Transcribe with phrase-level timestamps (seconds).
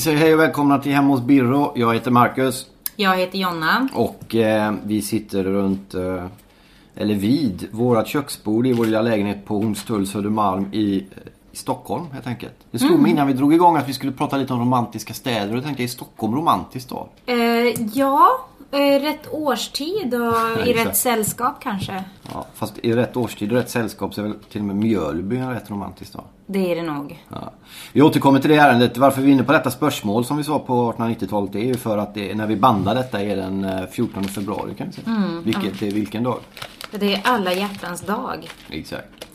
[0.00, 1.72] Vi säger hej och välkomna till Hemma hos Birro.
[1.76, 2.66] Jag heter Marcus.
[2.96, 3.88] Jag heter Jonna.
[3.94, 6.24] Och eh, vi sitter runt, eh,
[6.94, 11.06] eller vid, vårat köksbord i vår lilla lägenhet på Hornstull, Södermalm i,
[11.52, 12.52] i Stockholm helt enkelt.
[12.70, 13.02] Det slog Mm.
[13.02, 15.62] mig innan vi drog igång att vi skulle prata lite om romantiska städer och då
[15.62, 17.08] tänkte jag, är Stockholm romantiskt då?
[17.26, 17.36] Eh,
[17.94, 18.28] ja,
[18.72, 20.88] eh, rätt årstid och i exakt.
[20.88, 22.04] rätt sällskap kanske.
[22.32, 25.36] Ja, fast i rätt årstid och rätt sällskap så är väl till och med Mjölby
[25.36, 26.24] en rätt romantisk stad.
[26.46, 27.24] Det är det nog.
[27.28, 27.52] Ja.
[27.92, 28.96] Vi återkommer till det ärendet.
[28.96, 31.74] Varför vi är inne på detta spörsmål som vi sa på 1890-talet det är ju
[31.74, 35.06] för att det, när vi bandar detta är den eh, 14 februari kan vi säga.
[35.06, 36.38] Mm, Vilket är vilken dag?
[36.90, 38.50] Det är alla hjärtans dag.
[38.70, 39.26] Exakt.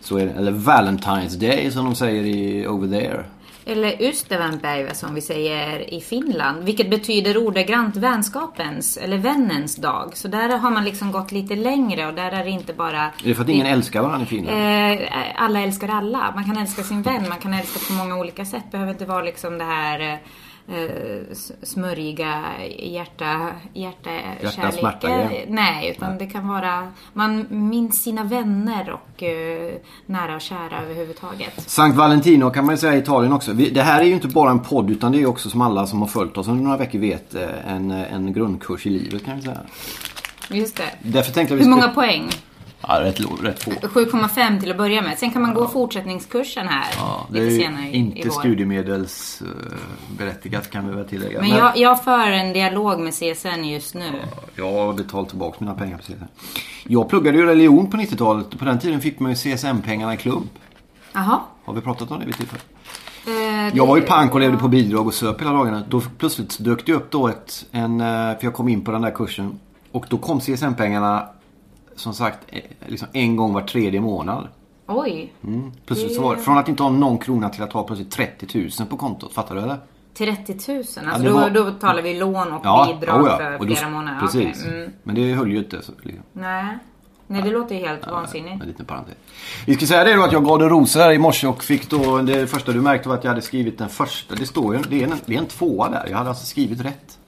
[0.00, 0.32] Så är det.
[0.32, 3.24] Eller Valentine's Day som de säger i Over There.
[3.66, 6.64] Eller Ystävänpäivä som vi säger i Finland.
[6.64, 10.16] Vilket betyder ordagrant vänskapens eller vännens dag.
[10.16, 13.02] Så där har man liksom gått lite längre och där är det inte bara...
[13.02, 14.58] Är det för att ingen älskar varandra i Finland?
[15.00, 16.32] Eh, alla älskar alla.
[16.34, 18.70] Man kan älska sin vän, man kan älska på många olika sätt.
[18.70, 20.18] behöver inte vara liksom det här eh,
[21.32, 22.42] s- smörjiga
[22.78, 24.10] hjärta, hjärta,
[24.42, 25.54] Hjärta, smärta grejen.
[25.54, 29.74] Nej, utan det kan vara, man minns sina vänner och eh,
[30.06, 31.70] nära och kära överhuvudtaget.
[31.70, 33.52] Sankt Valentino kan man ju säga i Italien också.
[33.52, 35.86] Vi, det här är ju inte bara en podd utan det är också som alla
[35.86, 39.36] som har följt oss under några veckor vet eh, en, en grundkurs i livet kan
[39.36, 39.60] vi säga.
[40.50, 40.90] Just det.
[41.02, 42.28] Därför tänkte jag vi Hur många poäng?
[42.88, 43.70] Ja, rätt, rätt få.
[43.70, 45.18] 7,5 till att börja med.
[45.18, 48.30] Sen kan man gå fortsättningskursen här Ja, det lite är senare i, inte i vår.
[48.30, 49.74] studiemedels eh,
[50.18, 51.40] berättigat kan vi väl tillägga.
[51.40, 54.10] Men jag, jag för en dialog med CSN just nu.
[54.56, 56.24] Jag har betalt tillbaka mina pengar på CSN.
[56.86, 58.58] Jag pluggade ju religion på 90-talet.
[58.58, 60.50] På den tiden fick man ju CSN-pengarna i klump.
[61.12, 61.40] Jaha.
[61.64, 62.62] Har vi pratat om det vid tillfälle?
[63.26, 65.82] Eh, Jag var ju det- pank och levde på bidrag och söp hela dagarna.
[65.88, 69.02] Då plötsligt dök det upp då ett, en, eh, för jag kom in på den
[69.02, 69.58] där kursen.
[69.92, 71.26] Och då kom CSN-pengarna
[71.96, 74.48] som sagt eh, liksom en gång var tredje månad.
[74.86, 75.32] Oj.
[75.44, 75.72] Mm.
[75.86, 78.68] Plötsligt så var det, från att inte ha någon krona till att ha plötsligt 30
[78.80, 79.32] 000 på kontot.
[79.34, 79.78] Fattar du eller?
[80.18, 80.78] 30 000?
[80.78, 83.36] Alltså det var- då, då talar vi lån och bidrag oh ja.
[83.36, 84.20] för Och då- flera månader?
[84.20, 84.62] Precis.
[84.66, 84.92] Okej, Mm.
[85.02, 85.82] Men det höll ju inte.
[85.82, 86.22] Så, liksom.
[86.32, 86.78] Nej.
[87.26, 88.62] Nej, det låter ju helt vansinnigt.
[88.62, 89.14] En liten parentes.
[89.66, 91.90] Vi ska säga det då att jag gav dig rosor här i morse och fick
[91.90, 94.34] då det första du märkte var att jag hade skrivit den första.
[94.34, 96.06] Det står ju, det är en, det är en tvåa där.
[96.10, 97.18] Jag hade alltså skrivit rätt.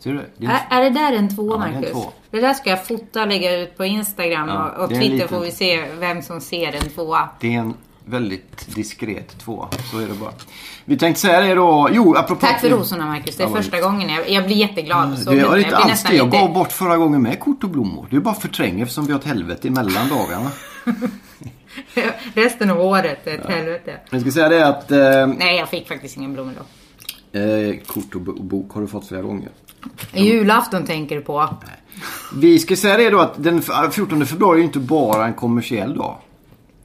[0.00, 0.26] Ser du det?
[0.36, 1.90] det är en, Är, är det där en tvåa, Ja, det är en Marcus?
[1.92, 2.10] tvåa.
[2.30, 5.12] Det där ska jag fota och lägga ut på Instagram Ja, och, och det Twitter
[5.14, 7.28] liten- får vi se vem som ser en tvåa.
[7.40, 7.74] det är en
[8.04, 9.68] väldigt diskret tvåa.
[9.92, 10.32] Så är det bara.
[10.84, 11.88] Vi tänkte säga det då.
[11.92, 12.40] Jo, apropå...
[12.46, 14.08] Tack för rosorna Marcus, det är Ja, första gången.
[14.08, 15.18] Jag, jag blir jätteglad.
[15.18, 16.16] Så Det jag var inte alls det.
[16.16, 18.06] Jag lite- gav bort förra gången med kort och blommor.
[18.10, 20.50] Det är bara förträng eftersom vi har ett helvete emellan dagarna.
[22.34, 23.96] Resten av året är ett helvete.
[24.10, 26.52] Jag ska säga det att eh, Nej, jag fick faktiskt ingen blommor
[27.32, 27.38] då.
[27.38, 29.48] eh, kort och bo- bok har du fått flera gånger.
[30.14, 31.48] Julafton tänker du på.
[32.36, 36.16] Vi ska säga det då att den 14 februari är inte bara en kommersiell dag.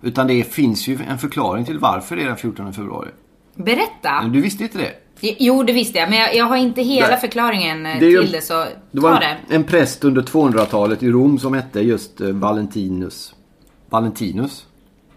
[0.01, 3.09] Utan det finns ju en förklaring till varför det är den 14 februari.
[3.55, 4.23] Berätta.
[4.33, 4.91] Du visste inte det?
[5.39, 6.09] Jo, det visste jag.
[6.09, 7.19] Men jag, jag har inte hela Nej.
[7.19, 9.25] förklaringen Det är ju- till det, så Det ta var det.
[9.25, 13.35] en, en präst under 200-talet i Rom som hette just eh, Valentinus.
[13.89, 14.65] Valentinus?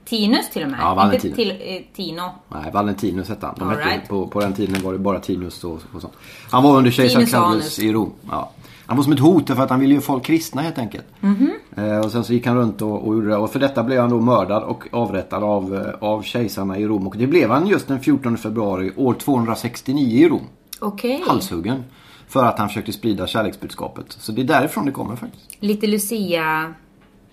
[0.08, 0.80] Tinus till och med.
[0.80, 1.24] Ja, Valentinus.
[1.24, 2.22] Inte till, eh, Tino.
[2.48, 3.54] Nej, Valentinus hette han.
[3.58, 4.08] De hette, right.
[4.08, 6.14] på, på den tiden var det bara Tinus och, och sånt.
[6.50, 8.12] Han var under kejsar Claudius i Rom.
[8.30, 8.50] Ja.
[8.86, 11.04] Han var som ett hot för att han ville ju folk kristna helt enkelt.
[11.20, 11.50] Mhm.
[11.76, 13.36] eh, och sen så gick han runt och, och gjorde det.
[13.36, 17.06] Och för detta blev han då mördad och avrättad av, eh, av kejsarna i Rom.
[17.06, 20.46] Och det blev han just den 14 februari år 269 i Rom.
[20.80, 21.24] Okej.
[21.26, 21.84] Halshuggen.
[22.28, 24.06] För att han försökte sprida kärleksbudskapet.
[24.08, 25.56] Så det är därifrån det kommer faktiskt.
[25.60, 26.74] Lite Lucia.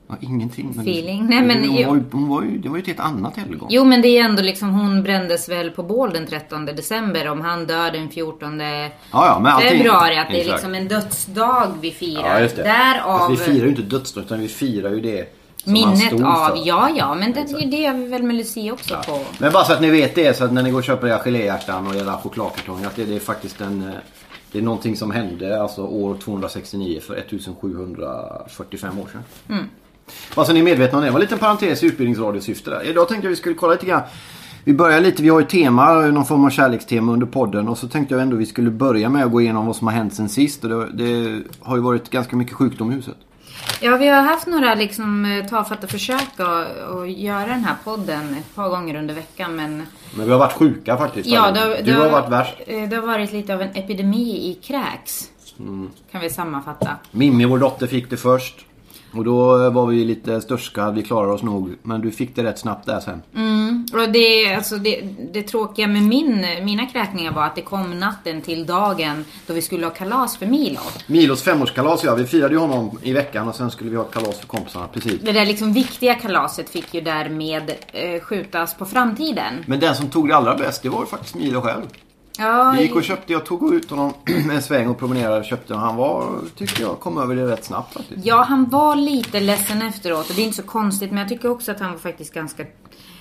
[0.08, 0.72] Ja, ingenting.
[0.76, 1.26] Men Feeling.
[1.30, 3.38] Nej, men hon ju- var ju, hon var ju, det var ju ett helt annat
[3.38, 3.68] helgon.
[3.72, 7.28] Jo, men det är ändå liksom, hon brändes väl på bål den 13 december.
[7.30, 10.18] Om han dör den 14 Ja, ja, men allting- februari.
[10.18, 10.52] Att det är Exakt.
[10.58, 12.22] liksom en dödsdag vi firar.
[12.36, 12.64] Ja, just det.
[12.64, 16.08] Därav Fast vi firar ju inte dödsdagen utan vi firar ju det som han minnet
[16.08, 16.68] stod av, för.
[16.68, 19.20] ja ja, men det, det gör vi väl med Lucia också på.
[19.40, 21.20] Men bara så att ni vet det, så att när ni går och köper era
[21.20, 23.84] geléhjärtan och era chokladkartonger, att det, det är faktiskt en...
[23.84, 23.90] eh,
[24.52, 29.24] Det är någonting som hände alltså år 269 för 1745 år sedan.
[29.50, 29.70] Mm.
[30.36, 31.08] Bara så ni är medvetna om det.
[31.08, 32.84] Det var en liten parentes i utbildningsradiosyfte där.
[32.90, 34.02] Idag tänkte jag vi skulle kolla lite grann.
[34.64, 37.68] Vi börjar lite, vi har ju tema, någon form av kärlekstema under podden.
[37.68, 39.94] Och så tänkte jag ändå vi skulle börja med att gå igenom vad som har
[39.94, 40.64] hänt sen sist.
[40.64, 43.16] Och det, det har ju varit ganska mycket sjukdom i huset.
[43.82, 48.36] Ja, vi har haft några liksom eh, tafatta försök att, att göra den här podden
[48.40, 49.56] ett par gånger under veckan.
[49.56, 49.84] Men
[50.16, 51.30] Men vi har varit sjuka faktiskt.
[51.30, 52.54] ja, det, har- du det har varit värst.
[52.68, 55.30] eh, Det har varit lite av en epidemi i kräks.
[55.60, 55.90] Mm.
[56.12, 56.90] Kan vi sammanfatta.
[57.12, 58.66] Mimmi, vår dotter, fick det först.
[59.16, 61.76] Och då var vi lite störska, vi klarade oss nog.
[61.84, 63.22] Men du fick det rätt snabbt där sen.
[63.36, 63.86] Mm.
[63.94, 65.02] Och det, alltså det,
[65.34, 69.62] det tråkiga med min, mina kräkningar var att det kom natten till dagen då vi
[69.62, 70.80] skulle ha kalas för Milo.
[71.08, 74.40] Milos femårskalas ja, vi firade ju honom i veckan och sen skulle vi ha kalas
[74.40, 74.88] för kompisarna.
[74.88, 75.22] Precis.
[75.22, 79.54] Det där liksom viktiga kalaset fick ju därmed eh, skjutas på framtiden.
[79.66, 81.84] Men den som tog det allra bäst, det var ju faktiskt Milo själv.
[82.40, 84.14] Ja, Vi gick och köpte, jag tog ut honom
[84.52, 87.66] en sväng och promenerade och köpte och han var, tyckte jag, kom över det rätt
[87.66, 88.26] snabbt faktiskt.
[88.26, 91.50] Ja, han var lite ledsen efteråt och det är inte så konstigt men jag tycker
[91.52, 92.66] också att han var faktiskt ganska...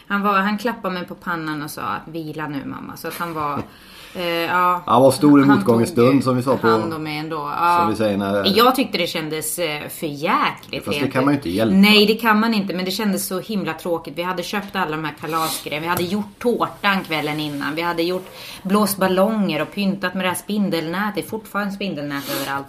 [0.07, 2.97] Han, var, han klappade mig på pannan och sa att vila nu mamma.
[2.97, 3.63] Så att han var...
[4.17, 7.19] Eh, ja, Han var stor i motgångens stund, som vi sa på- hand om mig
[7.19, 7.37] ändå.
[7.37, 7.77] Ja.
[7.81, 8.57] Som vi säger när...
[8.59, 10.85] Jag tyckte det kändes eh, för jäkligt.
[10.85, 11.77] Fast det kan man ju inte hjälpa.
[11.77, 12.75] Nej, det kan man inte.
[12.75, 14.15] Men det kändes så himla tråkigt.
[14.17, 15.83] Vi hade köpt alla de här kalasgrejerna.
[15.85, 17.75] Vi hade gjort tårtan kvällen innan.
[17.75, 18.27] Vi hade gjort
[18.63, 21.15] blåst ballonger och pyntat med det här spindelnätet.
[21.15, 22.67] Det är fortfarande spindelnät överallt.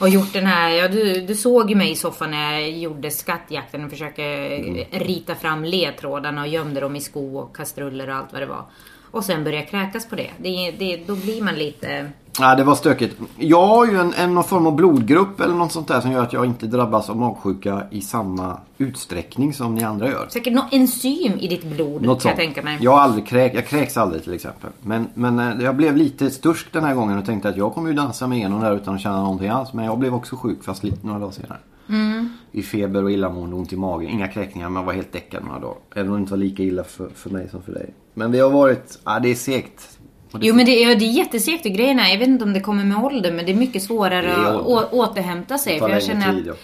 [0.00, 3.10] Och gjort den här, ja du, du såg ju mig i soffan när jag gjorde
[3.10, 4.84] skattjakten och försökte Mm.
[4.90, 8.64] rita fram ledtrådarna och gömde dem i sko och kastruller och allt vad det var.
[9.10, 10.30] Och sen började jag kräkas på det.
[10.38, 12.10] det, det då blir man lite...
[12.38, 13.16] Ja, det var stökigt.
[13.36, 16.22] Jag har ju en, en någon form av blodgrupp eller något sånt där som gör
[16.22, 20.26] att jag inte drabbas av magsjuka i samma utsträckning som ni andra gör.
[20.30, 22.36] Säkert något enzym i ditt blod Något kan jag sånt.
[22.36, 22.78] tänka mig.
[22.80, 24.70] Jag aldrig kräk, jag kräks aldrig till exempel.
[24.82, 27.88] Men, men eh, jag blev lite stursk den här gången och tänkte att jag kommer
[27.88, 29.72] ju dansa med igenom där utan att känna någonting alls.
[29.72, 31.58] Men jag blev också sjuk fast lite några dagar senare.
[31.90, 32.28] Mm.
[32.52, 34.10] I feber och illamående och ont i magen.
[34.10, 35.76] Inga kräkningar men jag var helt däckad några dagar.
[35.94, 37.94] Även om det inte var lika illa för, för mig som för dig.
[38.14, 39.98] Men vi har varit, ja det är segt.
[40.32, 42.52] Det- Jo men det, ja, det är jättesegt och grejen är, jag vet inte om
[42.52, 45.78] det kommer med ålder men det är mycket svårare Det är att å, återhämta sig.
[45.78, 46.58] tar För jag känner tid, att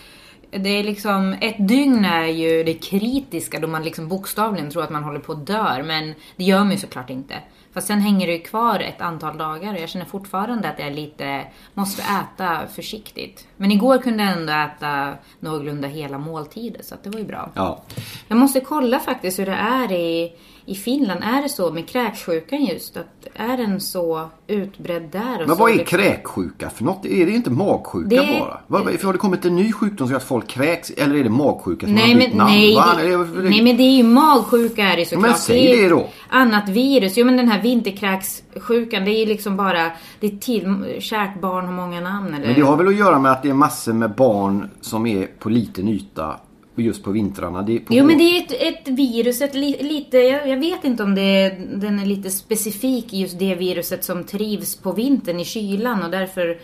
[0.65, 4.91] det är liksom, ett dygn är ju det kritiska då man liksom bokstavligen tror att
[4.91, 5.83] man håller på att dör.
[5.87, 7.35] Men det gör man ju såklart inte.
[7.77, 10.93] Fast sen hänger det ju kvar ett antal dagar och jag känner fortfarande att jag
[10.93, 13.47] lite måste äta försiktigt.
[13.57, 17.51] Men igår kunde jag ändå äta någorlunda hela måltider så att det var ju bra.
[17.55, 17.83] Ja.
[18.29, 20.33] Jag måste kolla faktiskt hur det är i,
[20.69, 21.21] i Finland.
[21.25, 22.97] Är det så med kräksjukan just?
[22.97, 25.43] Att är den så utbredd där?
[25.43, 27.07] Och Men vad är liksom- kräksjuka för något?
[27.07, 28.61] Är det inte magsjuka Det- bara?
[28.67, 30.91] Vad, har det kommit en ny sjukdom som att folk kräks?
[30.91, 32.51] Eller är det magsjuka som Nej har men, bytt namn?
[32.51, 35.23] nej, det, det- nej men det är ju magsjuka är det såklart.
[35.31, 36.07] Men säg det då.
[36.29, 37.13] Annat virus.
[37.17, 39.91] Jo men den här vinterkräkssjukan det är ju liksom bara,
[40.21, 42.47] det är till, kärt barn har många namn eller?
[42.47, 45.27] Men det har väl att göra med att det är massor med barn som är
[45.39, 46.37] på liten yta
[46.83, 47.63] just på vintrarna.
[47.63, 50.85] Det på Jo men det är ett, ett virus, ett li, lite, jag, jag vet
[50.85, 55.41] inte om det är, den är lite specifik just det viruset som trivs på vintern
[55.41, 56.59] i kylan och därför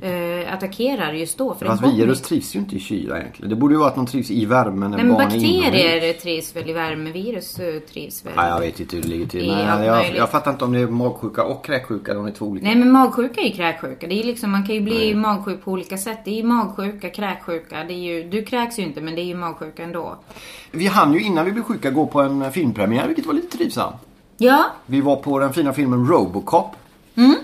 [0.00, 1.54] eh, attackerar just då.
[1.54, 3.50] För Fast virus trivs ju inte i kyla egentligen.
[3.50, 6.12] Det borde ju vara att de trivs i värmen när Nej, men barn är bakterier
[6.12, 8.32] trivs väl i värme, virus eh, trivs väl?
[8.36, 9.46] Nej, jag vet inte hur det ligger till.
[9.46, 10.16] Men jag, möjligt.
[10.16, 12.14] jag fattar inte om det är magsjuka och kräksjuka.
[12.14, 12.66] De är två olika.
[12.66, 14.06] Nej men magsjuka är ju kräksjuka.
[14.06, 16.18] Det är liksom, man kan ju bli magsjuk på olika sätt.
[16.24, 17.84] Det är ju magsjuka, kräksjuka.
[17.84, 20.16] Det är ju, du kräks ju inte men det är ju magsjuka ändå.
[20.70, 23.96] Vi hann ju innan vi blev sjuka gå på en filmpremiär vilket var lite trivsamt.
[24.38, 26.76] Ja, Vi var på den fina filmen Robocop.
[27.14, 27.34] Mm.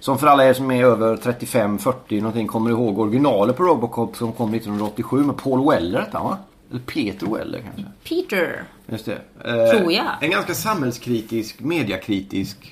[0.00, 4.32] Som för alla er som är över 35-40 någonting kommer ihåg originalet på Robocop som
[4.32, 6.38] kom 1987 med Paul Weller hette han va?
[6.70, 7.84] Eller Peter Weller kanske?
[8.08, 8.64] Peter.
[8.86, 9.18] Just det.
[9.44, 10.04] Eh, Tror jag.
[10.20, 12.70] En ganska samhällskritisk, mediakritisk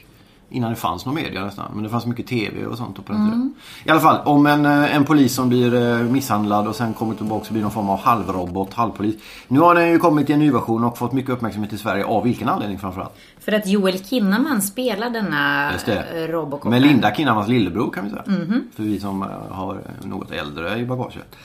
[0.54, 1.64] Innan det fanns någon media nästan.
[1.74, 3.30] Men det fanns mycket TV och sånt på den Mm.
[3.32, 3.54] tiden.
[3.84, 7.14] I alla fall om en, eh, en polis som blir eh, misshandlad och sen kommer
[7.14, 9.14] tillbaka och blir någon form av halvrobot, halvpolis.
[9.48, 12.04] Nu har den ju kommit i en ny version och fått mycket uppmärksamhet i Sverige.
[12.04, 13.12] Av vilken anledning framförallt?
[13.44, 16.70] För att Joel Kinnaman spelar denna eh, Robocop.
[16.70, 18.22] Med Linda Kinnamans lillebror kan vi säga.
[18.26, 18.64] Mhm.
[18.76, 21.36] För vi som eh, har något äldre i bagaget.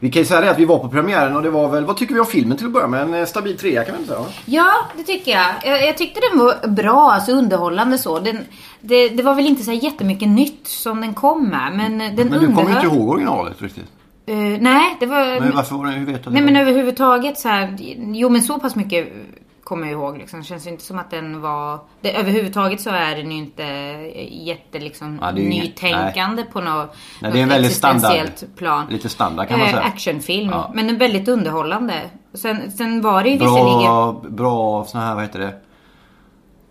[0.00, 1.96] Vi kan ju säga det att vi var på premiären och det var väl, vad
[1.96, 3.02] tycker vi om filmen till att börja med?
[3.02, 4.24] En eh, stabil trea kan väl säga?
[4.44, 5.46] Ja, det tycker jag.
[5.64, 5.88] jag.
[5.88, 8.18] Jag tyckte den var bra, alltså underhållande så.
[8.18, 8.38] Den,
[8.80, 12.40] det, det var väl inte så jättemycket nytt som den kom med, men den Men
[12.40, 12.84] du kommer underhöll...
[12.84, 13.92] inte ihåg originalet riktigt.
[14.26, 15.40] Eh, nej, det var...
[15.40, 16.46] Men varför var det, hur vet du Nej det?
[16.46, 19.08] men överhuvudtaget så här, jo men så pass mycket
[19.66, 20.38] kommer jag ihåg liksom.
[20.40, 23.62] Det känns ju inte som att den var, det, överhuvudtaget så är den ju inte
[24.30, 28.30] jätte liksom Ja, är ju nytänkande på något, Nej, det är en väldigt standard.
[28.56, 28.86] plan.
[28.90, 29.84] Lite standard kan man Eh, säga.
[29.86, 30.70] actionfilm, Ja.
[30.74, 31.94] men en väldigt underhållande.
[32.34, 35.54] Sen, sen var det ju visserligen Bra, bra såna här, vad heter det?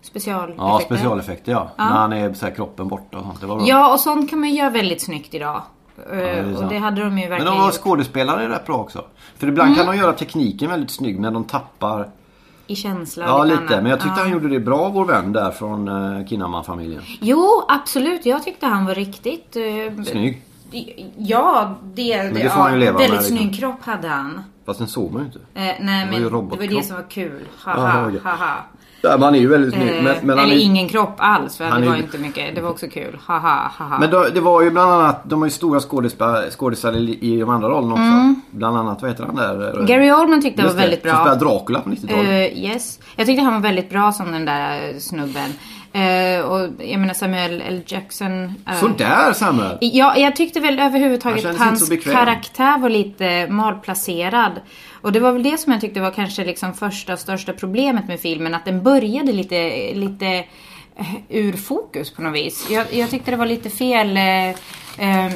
[0.01, 0.63] specialeffekter.
[0.65, 1.69] Ja, specialeffekter ja.
[1.77, 1.83] Ja.
[1.89, 3.41] När han är så här, kroppen borta och sånt.
[3.41, 3.65] Det var bra.
[3.67, 5.61] Ja, och sånt kan man ju göra väldigt snyggt idag.
[6.11, 8.75] Eh, det är och det hade de ju Men verkligen de var skådespelare rätt bra
[8.75, 9.03] också.
[9.37, 9.77] För ibland Mm.
[9.85, 12.09] kan de göra tekniken väldigt snygg när de tappar
[12.67, 13.69] i känsla och Ja, lite annat.
[13.69, 14.23] Men jag tyckte ja.
[14.23, 17.01] han gjorde det bra, vår vän där från uh, Kinnaman-familjen.
[17.21, 18.25] Jo, absolut.
[18.25, 19.55] Jag tyckte han var riktigt...
[19.55, 20.41] eh, Snygg.
[21.17, 22.17] Ja, det...
[22.17, 23.37] det, det får han ju leva Väldigt med, liksom.
[23.37, 24.43] snygg kropp hade han.
[24.65, 25.39] Fast den såg man ju inte.
[25.39, 26.69] Eh, nej, var men det var robotkropp.
[26.69, 27.41] det som var kul.
[27.57, 28.55] Haha, haha.
[29.09, 29.89] Men han är ju väldigt snygg.
[29.97, 32.17] Eh, Men, men, han eller är, ingen kropp alls, för han det var ju- inte
[32.17, 32.55] mycket.
[32.55, 33.17] Det var också kul.
[33.25, 33.97] Haha, haha.
[33.99, 37.49] men då, det var ju bland annat, de har ju stora skådespelare, skådespelare i de
[37.49, 38.41] andra rollerna också.
[38.51, 39.71] Bland annat, vad heter han där?
[39.73, 39.85] Mm.
[39.85, 41.35] Gary Oldman tyckte Just var väldigt det, Som bra.
[41.35, 42.25] spelade Dracula på 90-talet.
[42.27, 42.99] Eh, yes.
[43.15, 45.49] Jag tyckte han var väldigt bra som den där snubben.
[45.95, 47.81] Eh, och jag menar Samuel L.
[47.87, 48.43] Jackson.
[48.67, 49.77] eh, Sådär Samuel!
[49.81, 54.51] Ja, jag tyckte väl överhuvudtaget inte hans karaktär var lite malplacerad.
[55.01, 58.07] Och det var väl det som jag tyckte var kanske liksom första och största problemet
[58.07, 58.55] med filmen.
[58.55, 60.27] Att den började lite, lite
[60.97, 62.67] eh, ur fokus på något vis.
[62.69, 64.17] Jag, jag tyckte det var lite fel.
[64.17, 64.49] Eh,
[65.09, 65.31] eh,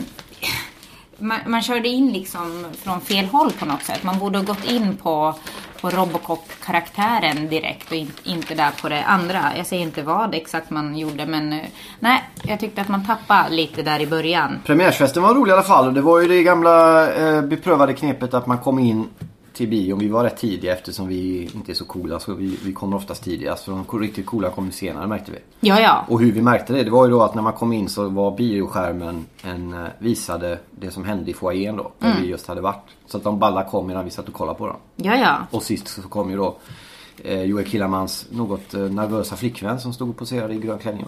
[1.18, 4.04] man, man körde in liksom från fel håll på något sätt.
[4.04, 5.36] Man borde ha gått in på,
[5.82, 9.42] på Robocop-karaktären direkt och in, inte där på det andra.
[9.58, 11.60] Jag säger inte vad exakt man gjorde men eh,
[12.00, 14.60] nej, jag tyckte att man tappade lite där i början.
[14.66, 15.88] Premiärsfesten var rolig i alla fall.
[15.88, 19.08] och Det var ju det gamla eh, beprövade knepet att man kom in
[19.54, 20.00] till bion.
[20.00, 22.20] Vi var rätt tidiga eftersom vi inte är så coola.
[22.20, 23.64] Så vi, vi kommer oftast tidigast.
[23.64, 25.38] För de riktigt coola kom ju senare märkte vi.
[25.68, 26.06] Ja, ja.
[26.08, 28.10] Och hur vi märkte det, det var ju då att när man kom in så
[28.10, 31.92] var bioskärmen en, eh, visade det som hände i foajén då.
[32.00, 32.22] Där Mm.
[32.22, 32.84] vi just hade varit.
[33.08, 34.76] Så att de balla kom medan vi satt och kollade på dem.
[34.96, 35.38] Ja, ja.
[35.52, 36.58] Och sist så kom ju då
[37.24, 41.06] eh, Joel Killamans något eh, nervösa flickvän som stod och poserade i grön klänning.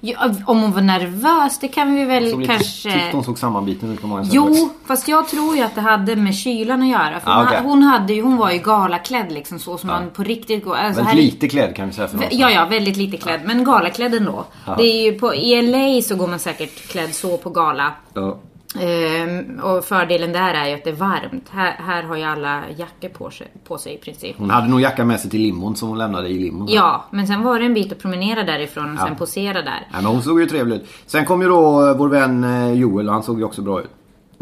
[0.00, 0.30] Ja.
[0.46, 2.92] Om hon var nervös, det kan vi väl lite, kanske...
[2.92, 4.32] tyckte hon såg sammanbiten ut på många sätt.
[4.34, 7.20] Jo, fast jag tror ju att det hade med kylan att göra.
[7.20, 7.60] För Ah, hon, okej.
[7.64, 10.74] hon, hade ju, hon var ju galaklädd liksom så som man på riktigt går...
[10.76, 12.24] Alltså, Väldigt här- lite klädd kan vi säga för oss.
[12.30, 13.40] Ja, ja, väldigt lite klädd.
[13.44, 14.44] Men galaklädd ändå.
[14.66, 14.74] Ja.
[14.78, 17.92] Det är ju på, I LA så går man säkert klädd så på gala.
[18.14, 18.38] Ja.
[18.78, 21.48] Ehm, och fördelen där är ju att det är varmt.
[21.50, 24.36] Här, här har ju alla jackor på sig, på sig i princip.
[24.38, 26.68] Hon hade nog jacka med sig till limon som hon lämnade i limon.
[26.70, 29.64] Ja, men sen var det en bit att promenera därifrån och sen posera där.
[29.64, 30.86] Nej, men hon såg ju trevlig ut.
[31.06, 33.80] Sen kom ju då eh, vår vän eh, Joel och han såg ju också bra
[33.80, 33.90] ut.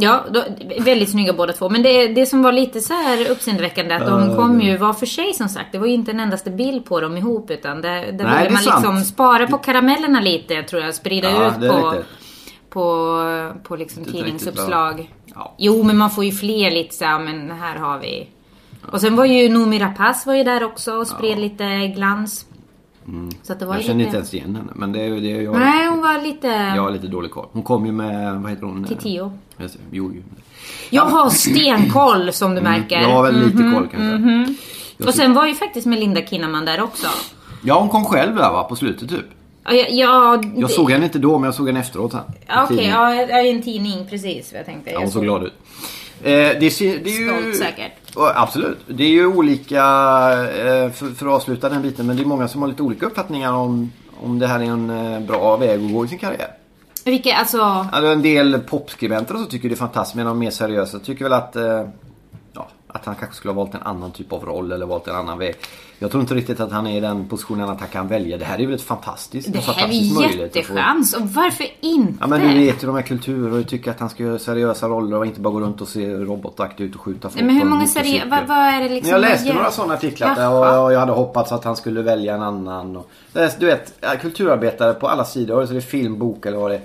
[0.01, 0.45] Ja, då,
[0.81, 1.69] väldigt snygga båda två.
[1.69, 5.07] Men det, det som var lite så här uppseendeväckande att de kom ju var för
[5.07, 5.73] sig som sagt.
[5.73, 8.63] Det var ju inte en endaste bild på dem ihop utan det det ville man
[8.63, 9.07] liksom sant.
[9.07, 10.95] spara på karamellerna lite tror jag.
[10.95, 12.07] Sprida Ja, ut på, riktigt.
[12.71, 15.15] På, på liksom Inte tidningsuppslag.
[15.35, 15.55] Ja.
[15.59, 18.29] Jo, men man får ju fler lite så här, men här har vi.
[18.93, 22.47] Och sen var ju Noomi Rapace var ju där också och spred lite glans.
[23.43, 23.93] Så att det var Jag lite...
[23.93, 24.73] inte ens igen henne.
[24.75, 25.59] Men det är det är jag.
[25.59, 26.47] Nej, hon var lite...
[26.47, 27.47] Jag har lite dålig koll.
[27.53, 28.85] Hon kom ju med, vad heter hon?
[28.85, 29.33] Till tio.
[29.57, 30.23] Just det, Jo, jo.
[30.91, 33.01] Jag har stenkoll som du märker.
[33.01, 35.09] Jag har väldigt lite koll kan jag säga.
[35.09, 37.07] Och sen var ju faktiskt Melinda Kinnaman där också.
[37.63, 39.27] Ja, hon kom själv där va, på slutet typ.
[39.69, 42.13] Ja, ja, ja, Jag såg henne inte då, men jag såg henne efteråt.
[42.47, 44.91] Ja, Okej, ja, i en tidning precis vad jag tänkte.
[44.91, 45.53] Ja, hon såg glad ut.
[46.23, 47.29] Eh, det, det är ju...
[47.29, 47.93] Stolt säkert.
[48.35, 48.79] Absolut.
[48.87, 52.49] Det är ju olika, eh, för, för att avsluta den biten, men det är många
[52.49, 55.93] som har lite olika uppfattningar om, om det här är en eh, bra väg att
[55.93, 56.51] gå i sin karriär.
[57.05, 57.61] Vilka, alltså...
[57.63, 61.25] Alltså en del popskribenter och så tycker det är fantastiskt, men de mer seriösa tycker
[61.25, 61.85] väl att, eh,
[62.53, 65.17] ja, att han kanske skulle ha valt en annan typ av roll eller valt en
[65.17, 65.55] annan väg.
[66.01, 68.37] Jag tror inte riktigt att han är i den positionen att han kan välja.
[68.39, 72.13] Det här är väl ett fantastiskt, Det en här är få- jättechans och varför inte?
[72.21, 74.89] Ja men du vet ju de här kulturer och tycker att han ska göra seriösa
[74.89, 77.63] roller och inte bara gå runt och se robotaktig ut och skjuta folk men hur
[77.63, 78.27] en många seriösa...
[78.31, 79.13] Vad, vad är det liksom?
[79.13, 82.35] Men jag läste några sådana artiklar och och jag hade hoppats att han skulle välja
[82.35, 82.97] en annan.
[82.97, 83.11] Och,
[83.59, 86.83] du vet, kulturarbetare på alla sidor, sig det är film, bok eller vad det är.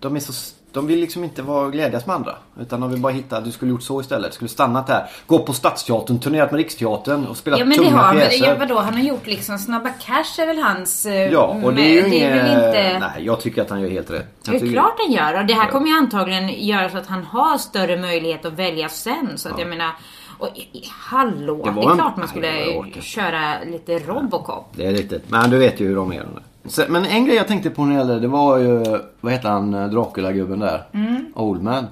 [0.00, 0.55] De är så...
[0.76, 2.34] De vill liksom inte vara glädjas med andra.
[2.60, 4.30] Utan de vill bara hitta, du skulle gjort så istället.
[4.30, 5.06] Du skulle stannat där.
[5.26, 8.46] Gå på Stadsteatern, turnerat med Riksteatern och spelat Ja men det tunga har pjäser.
[8.46, 11.06] ja, vadå, han har gjort liksom Snabba Cash är väl hans...
[11.06, 12.32] eh, Ja, och det är ju men inget...
[12.32, 12.98] det är väl inte...
[12.98, 14.26] Nej, jag tycker att han gör helt rätt.
[14.44, 15.70] Det är klart han gör och det här Ja.
[15.70, 19.28] kommer ju antagligen göra så att han har större möjlighet att välja sen.
[19.36, 19.90] Så att jag menar,
[20.38, 20.48] och,
[20.90, 24.68] hallå, Det det, är en- klart man skulle köra lite Robocop.
[24.72, 25.24] Det är riktigt.
[25.30, 26.16] Men du vet ju hur de är.
[26.18, 26.42] de där.
[26.88, 28.84] Men en grej jag tänkte på när det gällde, det var ju,
[29.20, 30.82] vad heter han, Dracula-gubben där?
[30.92, 31.24] Mm.
[31.34, 31.84] Oldman.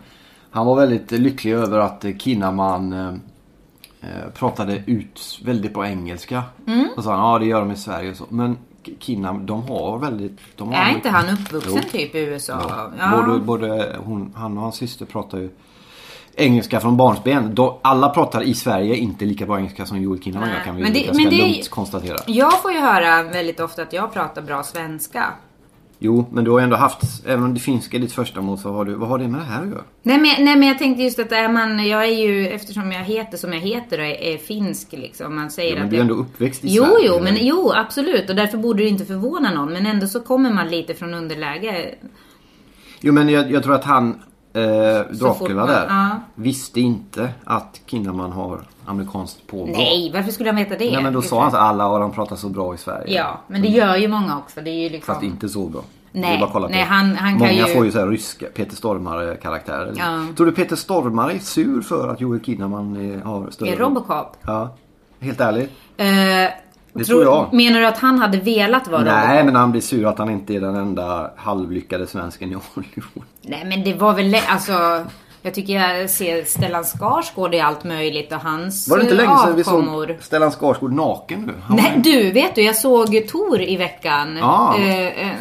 [0.51, 3.09] Han var väldigt lycklig över att Kinnaman eh,
[4.01, 6.43] eh, pratade ut väldigt bra engelska.
[6.67, 6.89] Mm.
[6.97, 8.25] Och sa han, ja det gör de i Sverige och så.
[8.29, 10.39] Men K- Kinnam, de har väldigt...
[10.57, 11.83] De har Är mycket- inte han uppvuxen Jo.
[11.99, 12.53] typ i USA?
[12.69, 12.91] Ja.
[12.99, 13.23] Ja.
[13.27, 15.51] Både, både hon, han och hans syster pratar ju
[16.37, 17.57] engelska från barnsben.
[17.83, 20.93] Alla pratar i Sverige inte lika bra engelska som Joel Kinnaman gör kan vi Men
[20.93, 22.17] det- men det- lugnt konstatera.
[22.27, 25.25] Jag får ju höra väldigt ofta att jag pratar bra svenska.
[25.99, 28.73] Jo, men du har ändå haft, även om det finska är ditt första mål så
[28.73, 29.83] har du, vad har det med det här att göra?
[30.03, 33.05] Nej men, nej men jag tänkte just att är man, jag är ju, eftersom jag
[33.05, 35.37] heter som jag heter och är, är finsk liksom.
[35.37, 37.07] Man säger Ja, men att du är jag- ändå uppväxt i Jo, Sverige.
[37.09, 38.31] jo, men jo, absolut.
[38.31, 39.73] Och därför borde det inte förvåna någon.
[39.73, 41.95] Men ändå så kommer man lite från underläge.
[43.01, 44.23] Jo, men jag, jag tror att han,
[44.55, 46.11] eh, Så Dracula där ja.
[46.35, 49.73] visste inte att Kinnaman har amerikanskt påbrå.
[49.77, 50.93] Nej, varför skulle han veta det?
[50.93, 53.17] Nej men då sa han att alla har han pratar så bra i Sverige.
[53.17, 54.61] Ja, men det gör ju många också.
[54.61, 55.15] Det är ju liksom...
[55.15, 55.83] Fast inte så bra.
[56.13, 59.93] Nej, nej, han- han kan Många ju- får ju så här ryska Peter Stormare karaktärer.
[59.97, 60.27] Ja.
[60.37, 64.37] Tror du Peter Stormare är sur för att Joel Kinnaman har större Är Robocop?
[64.47, 64.75] Ja.
[65.21, 65.71] Helt ärligt.
[65.97, 66.07] Eh,
[66.95, 67.53] Det tror jag.
[67.53, 69.45] Menar du att han hade velat vara Nej Robocop?
[69.47, 73.25] men han blir sur att han inte är den enda halvlyckade svensken i Hollywood.
[73.43, 74.37] Nej, men det var väl...
[74.49, 75.05] Alltså...
[75.47, 79.21] Jag tycker jag ser Stellan Skarsgård i allt möjligt och hans Var det inte eh,
[79.21, 81.53] länge sedan vi såg Stellan Skarsgård naken nu?
[81.67, 84.37] Han Nej, du, vet du, jag såg Tor i veckan.
[84.41, 84.77] Ja.
[84.79, 85.33] Eh, eh,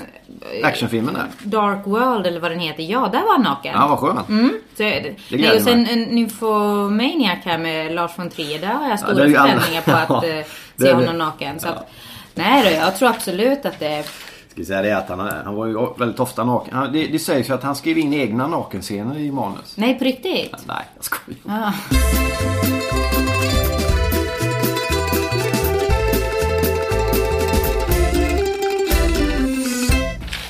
[0.64, 1.26] Actionfilmen där.
[1.44, 2.84] Dark World eller vad den heter.
[2.84, 3.74] Ja, där var han naken.
[3.76, 4.20] Ja vad skön.
[4.30, 8.60] Mm, så, gläder nej, och sen Nymphomaniac här med Lars von Trier.
[8.60, 10.46] Där har jag stora det alla- förväntningar på att Ja, eh, det
[10.78, 10.94] se det.
[10.94, 11.60] honom naken.
[11.60, 11.90] Så att,
[12.34, 14.04] nej då, jag tror absolut att det...
[14.50, 16.74] Ska vi säga det att han, han var ju väldigt ofta naken.
[16.74, 19.74] Han, det, det sägs ju att han skrev in egna nakenscener i manus.
[19.78, 20.56] Nej, på riktigt.
[20.68, 21.40] Nej, jag skojar.
[21.46, 21.74] Ja.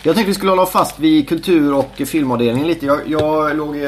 [0.05, 2.85] Jag tänkte vi skulle hålla fast vid kultur och filmavdelningen lite.
[2.85, 3.83] Jag, jag låg eh,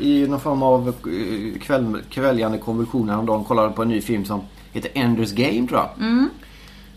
[0.00, 4.24] i någon form av eh, kväll, kväljande konvulsion häromdagen och kollade på en ny film
[4.24, 4.40] som
[4.72, 5.88] heter Enders Game tror jag.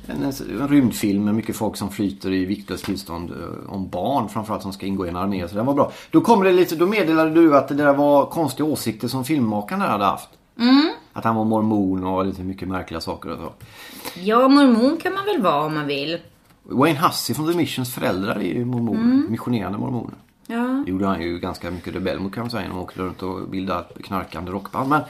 [0.08, 4.30] En, en, en rymdfilm med mycket folk som flyter i viktlöst tillstånd eh, om barn
[4.30, 5.48] framförallt som ska ingå i en armé.
[5.48, 5.92] Så den var bra.
[6.12, 9.82] Då, kommer det lite, då meddelade du att det där var konstiga åsikter som filmmakaren
[9.82, 10.30] hade haft.
[11.14, 13.54] Att han var mormon och lite mycket märkliga saker och så.
[14.20, 16.18] ja, mormon kan man väl vara om man vill.
[16.64, 20.16] Wayne Hussey från The Missions föräldrar är ju mormon, missionerande mormoner.
[20.52, 20.84] Ja.
[20.86, 22.68] Det gjorde han ju ganska mycket rebell mot kan man säga.
[22.68, 24.90] De åkte runt och bildade knarkande rockband.
[24.90, 25.02] Men,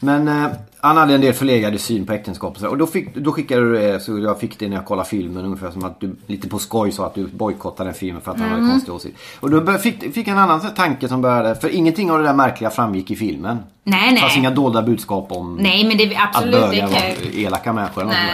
[0.00, 2.68] men eh, han hade en del förlegade syn på äktenskap och så.
[2.68, 5.44] Och då, fick, då skickade du det, så jag fick det när jag kollade filmen.
[5.44, 8.40] Ungefär som att du lite på skoj sa att du bojkottade den filmen för att
[8.40, 9.18] han hade konstig åsikt.
[9.40, 11.54] Och då fick, fick jag en annan så tanke som började.
[11.54, 13.58] För ingenting av det där märkliga framgick i filmen.
[13.84, 14.38] Nej, Det fanns nej.
[14.38, 16.52] inga dolda budskap om Nej, men det att absolut.
[16.54, 18.02] Det bögar var elaka människor.
[18.02, 18.30] eller Nej.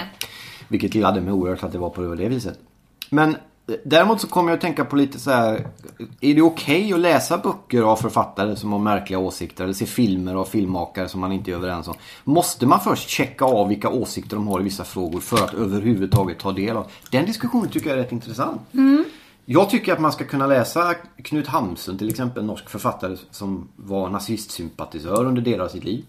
[0.69, 2.59] Vilket gladde mig oerhört att det var på det viset.
[3.11, 3.37] Men eh,
[3.85, 5.67] däremot så kommer jag att tänka på lite så här.
[6.21, 9.65] Är det okej att läsa böcker av författare som har märkliga åsikter?
[9.65, 11.95] Eller se filmer av filmmakare som man inte är överens om?
[12.25, 16.39] Måste man först checka av vilka åsikter de har i vissa frågor för att överhuvudtaget
[16.39, 16.87] ta del av?
[17.11, 18.61] Den diskussionen tycker jag är rätt intressant.
[19.45, 23.69] Jag tycker att man ska kunna läsa Knut Hamsun till exempel, en norsk författare som
[23.77, 26.05] var nazistsympatisör under delar av sitt liv.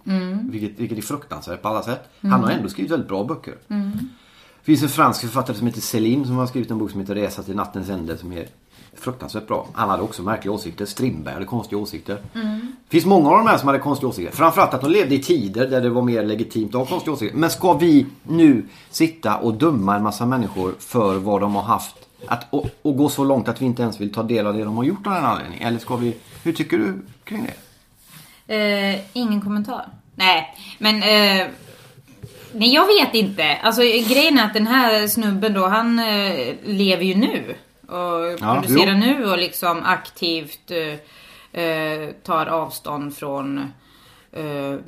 [0.52, 2.10] Vilket, vilket är fruktansvärt på alla sätt.
[2.22, 3.56] Han har ändå skrivit väldigt bra böcker.
[4.62, 7.16] Det finns en fransk författare som heter Céline som har skrivit en bok som heter
[7.16, 8.48] Resa till nattens ände som är
[8.94, 9.68] fruktansvärt bra.
[9.74, 10.86] Han hade också märkliga åsikter.
[10.86, 12.18] Strindberg hade konstiga åsikter.
[12.34, 14.36] Det finns många av de här som hade konstiga åsikter.
[14.36, 17.38] Framförallt att de levde i tider där det var mer legitimt att ha konstiga åsikter.
[17.38, 21.96] Men ska vi nu sitta och döma en massa människor för vad de har haft?
[22.28, 24.64] Att, och, och gå så långt att vi inte ens vill ta del av det
[24.64, 25.68] de har gjort av den anledningen?
[25.68, 26.16] Eller ska vi...
[26.44, 28.56] Hur tycker du kring det?
[28.56, 29.90] Eh, ingen kommentar.
[30.16, 31.04] Nej, men...
[31.04, 31.48] Eh,
[32.54, 33.58] nej, jag vet inte.
[33.64, 37.56] Alltså grejen är att den här snubben då, han eh, lever ju nu.
[37.88, 38.98] Och Ja, producerar jo.
[38.98, 43.74] nu och liksom aktivt eh, eh, tar avstånd från...
[44.34, 44.44] eh,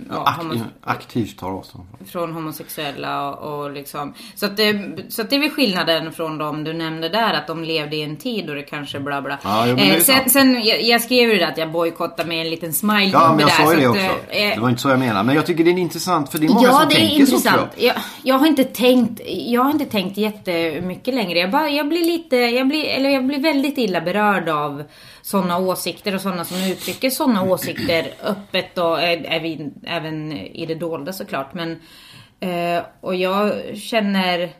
[0.10, 2.08] ja, homo- aktivt tar avstånd från.
[2.08, 4.14] från homosexuella och, och liksom.
[4.36, 7.48] Så att, det, så att det är väl skillnaden från de du nämnde där, att
[7.48, 9.38] de levde i en tid då det kanske bla bla.
[9.44, 12.50] Ja, jo, eh, sen, sen, jag, jag skrev ju det att jag bojkottade med en
[12.50, 14.32] liten smile Ja, men jag där, sa ju det att, också.
[14.36, 15.24] eh, Det var inte så jag menade.
[15.24, 17.26] Men jag tycker det är intressant för det är många Ja, som det är tänker
[17.26, 17.72] så tror intressant.
[17.78, 17.86] jag.
[17.88, 21.40] Jag, jag har inte tänkt, jag har inte tänkt jättemycket längre.
[21.40, 24.84] Jag, bara, jag blir lite, jag blir, eller jag blir väldigt illa berörd av
[25.22, 30.76] sådana åsikter och sådana som uttrycker sådana åsikter öppet och eh, även, även i det
[30.76, 31.54] dolda såklart.
[31.54, 31.72] Men,
[32.40, 34.52] eh, och jag känner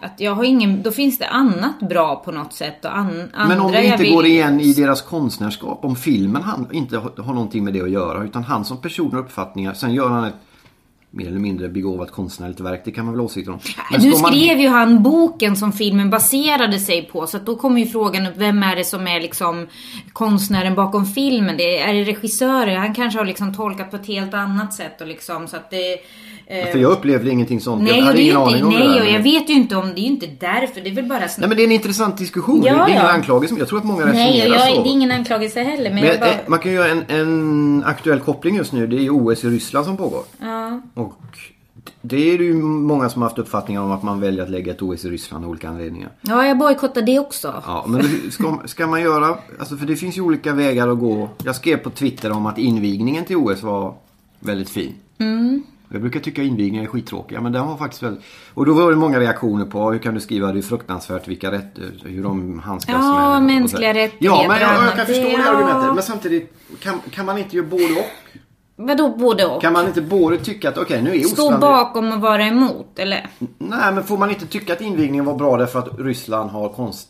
[0.00, 3.48] att jag har ingen, då finns det annat bra på något sätt och an, andra
[3.56, 7.22] Men om det inte vill- går igen i deras konstnärskap, om filmen han, inte har,
[7.22, 10.24] har någonting med det att göra utan han som person och uppfattningar, sen gör han
[10.24, 10.34] ett
[11.16, 13.58] mer eller mindre begåvat konstnärligt verk, det kan man väl ha åsikter om.
[13.90, 17.56] Men Nu ska man- skrev ju han boken som filmen baserade sig på så då
[17.56, 19.66] kommer ju frågan upp vem är det som är liksom
[20.12, 21.56] konstnären bakom filmen?
[21.56, 22.80] Det är, är det regissören?
[22.80, 25.98] Han kanske har liksom tolkat på ett helt annat sätt och liksom så att det...
[26.46, 27.82] eh, För jag upplevde ingenting sånt.
[27.82, 29.76] nej, jag hade ingen ju aning inte, om det nej och jag vet ju inte
[29.76, 31.48] om, det är inte därför, det är väl bara Nej snabbt.
[31.48, 32.62] men det är en intressant diskussion.
[32.66, 33.08] Ja, det är ingen ja.
[33.12, 33.54] anklagelse.
[33.58, 34.82] Jag tror att många Nej, resonerar jag, så.
[34.82, 36.30] det är ingen anklagelse heller men, Men bara...
[36.30, 38.86] eh, man kan ju göra en, en aktuell koppling just nu.
[38.86, 40.22] Det är ju OS i Ryssland som pågår.
[40.40, 40.80] Ja.
[40.94, 41.14] Och
[42.02, 44.82] det är ju många som har haft uppfattningar om att man väljer att lägga ett
[44.82, 46.10] OS i Ryssland av olika anledningar.
[46.20, 47.62] ja, jag bojkottar det också.
[47.66, 49.38] Ja, men ska, ska man göra?
[49.58, 51.28] Alltså för det finns ju olika vägar att gå.
[51.44, 53.94] Jag skrev på Twitter om att invigningen till OS var
[54.40, 54.94] väldigt fin.
[55.94, 58.24] Jag brukar tycka invigningar är skittråkiga men den var faktiskt väldigt...
[58.54, 61.50] Och då var det många reaktioner på hur kan du skriva det är fruktansvärt vilka
[61.52, 63.60] rätter, hur de handskas Ja, med det.
[63.60, 65.50] mänskliga rättigheter, Ja men jag, jag kan det- förstå det ja.
[65.56, 65.94] argumentet.
[65.94, 68.06] Men samtidigt kan, kan man inte göra både och?
[68.76, 69.62] Vadå både och?
[69.62, 71.60] Kan man inte både tycka att okej nu är Stå Osland...
[71.60, 73.30] bakom och vara emot, eller?
[73.58, 77.08] Nej men får man inte tycka att invigningen var bra därför att Ryssland har, konst,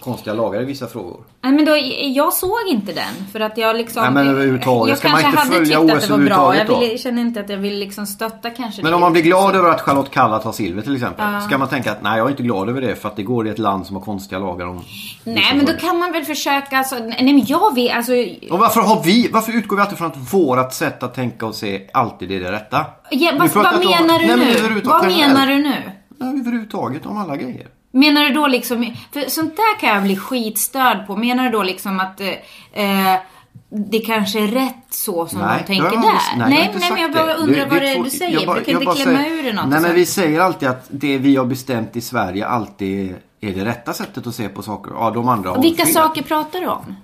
[0.00, 1.20] konstiga lagar i vissa frågor?
[1.42, 4.02] Nej men då, jag såg inte den för att jag liksom...
[4.02, 6.64] Nej, men överhuvudtaget, Jag ska man kanske inte hade följa tyckt att OS det var
[6.64, 6.84] bra.
[6.84, 9.70] Jag känner inte att jag vill liksom stötta kanske Men om man blir glad över
[9.70, 11.42] att Charlotte Kalla tar silver till exempel.
[11.42, 13.46] Ska man tänka att nej jag är inte glad över det för att det går
[13.46, 14.84] i ett land som har konstiga lagar om
[15.24, 18.12] Nej vissa men då kan man väl försöka, alltså, nej men jag vet, alltså...
[18.50, 21.54] Och varför har vi, varför utgår vi alltid från att vårat sätt att tänka och
[21.54, 22.86] se alltid är det rätta?
[23.10, 24.80] Ja, vad, vad menar du nu?
[24.84, 25.92] Vad menar du nu?
[26.20, 27.66] Överhuvudtaget om alla grejer.
[27.94, 31.16] Menar du då liksom, för sånt där kan jag bli skitstörd på.
[31.16, 32.28] Menar du då liksom att eh,
[32.72, 33.20] eh,
[33.68, 36.36] det kanske är rätt så som de tänker där?
[36.48, 38.32] nej, inte nej, men jag bara undrar Det- vad det är du säger.
[38.32, 39.68] jag bara- Brukar jag inte klämma säger- ur det något?
[39.68, 43.64] Nej men vi säger alltid att det vi har bestämt i Sverige alltid är det
[43.64, 44.92] rätta sättet att se på saker.
[44.94, 45.94] Ja, de andra har Vilka fel.
[45.94, 46.96] saker pratar du om?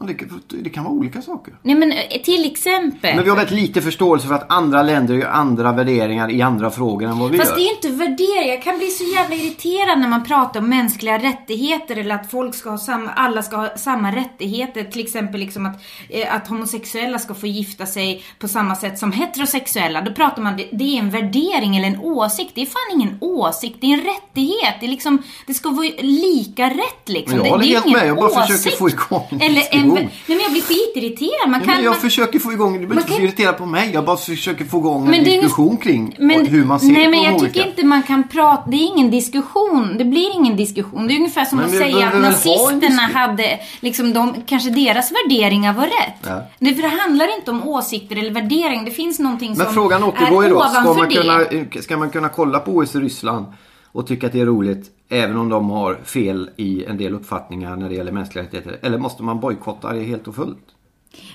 [0.00, 0.16] Det,
[0.62, 1.54] det kan vara olika saker.
[1.62, 3.14] Nej men eh, till exempel.
[3.14, 6.70] Men vi har väldigt lite förståelse för att andra länder gör andra värderingar i andra
[6.70, 7.56] frågor än vad vi Fast gör.
[7.56, 8.54] det är inte värderingar.
[8.54, 12.54] Jag kan bli så jävla irriterad när man pratar om mänskliga rättigheter eller att folk
[12.54, 14.84] ska ha samma, alla ska ha samma rättigheter.
[14.84, 19.12] Till exempel liksom att, eh, att homosexuella ska få gifta sig på samma sätt som
[19.12, 20.00] heterosexuella.
[20.00, 22.50] Då pratar man, det, det är en värdering eller en åsikt.
[22.54, 24.74] Det är fan ingen åsikt, det är en rättighet.
[24.80, 27.38] Det är liksom, det ska vara lika rätt liksom.
[27.38, 28.06] Jag håller helt med.
[28.06, 28.46] Jag bara åsikt.
[28.46, 29.62] försöker få igång eller
[29.94, 30.10] diskussion.
[30.26, 31.50] Nej men jag blir skitirriterad.
[31.50, 33.52] Man Ja, kan, men jag man, försöker få igång, du behöver inte kan- så irritera
[33.52, 33.90] på mig.
[33.94, 37.04] Jag bara försöker få igång en Men det diskussion kring Men, hur man ser nej,
[37.04, 37.52] på men de jag olika.
[37.52, 39.94] tycker inte man kan prata, det är ingen diskussion.
[39.98, 41.06] Det blir ingen diskussion.
[41.08, 42.98] Det är ungefär som Men att säga att nazisterna diskussion?
[43.14, 46.14] hade, liksom de, kanske deras värderingar var rätt.
[46.26, 46.42] Ja.
[46.58, 48.84] Nej, för det handlar inte om åsikter eller värdering.
[48.84, 50.60] Det finns någonting Men som frågan återgår är ju då.
[50.68, 51.14] Ska man, det.
[51.14, 53.46] kunna, ska man kunna kolla på OS i Ryssland
[53.92, 57.76] och tycka att det är roligt även om de har fel i en del uppfattningar
[57.76, 58.78] när det gäller mänskliga rättigheter?
[58.82, 60.58] Eller måste man bojkotta det helt och fullt?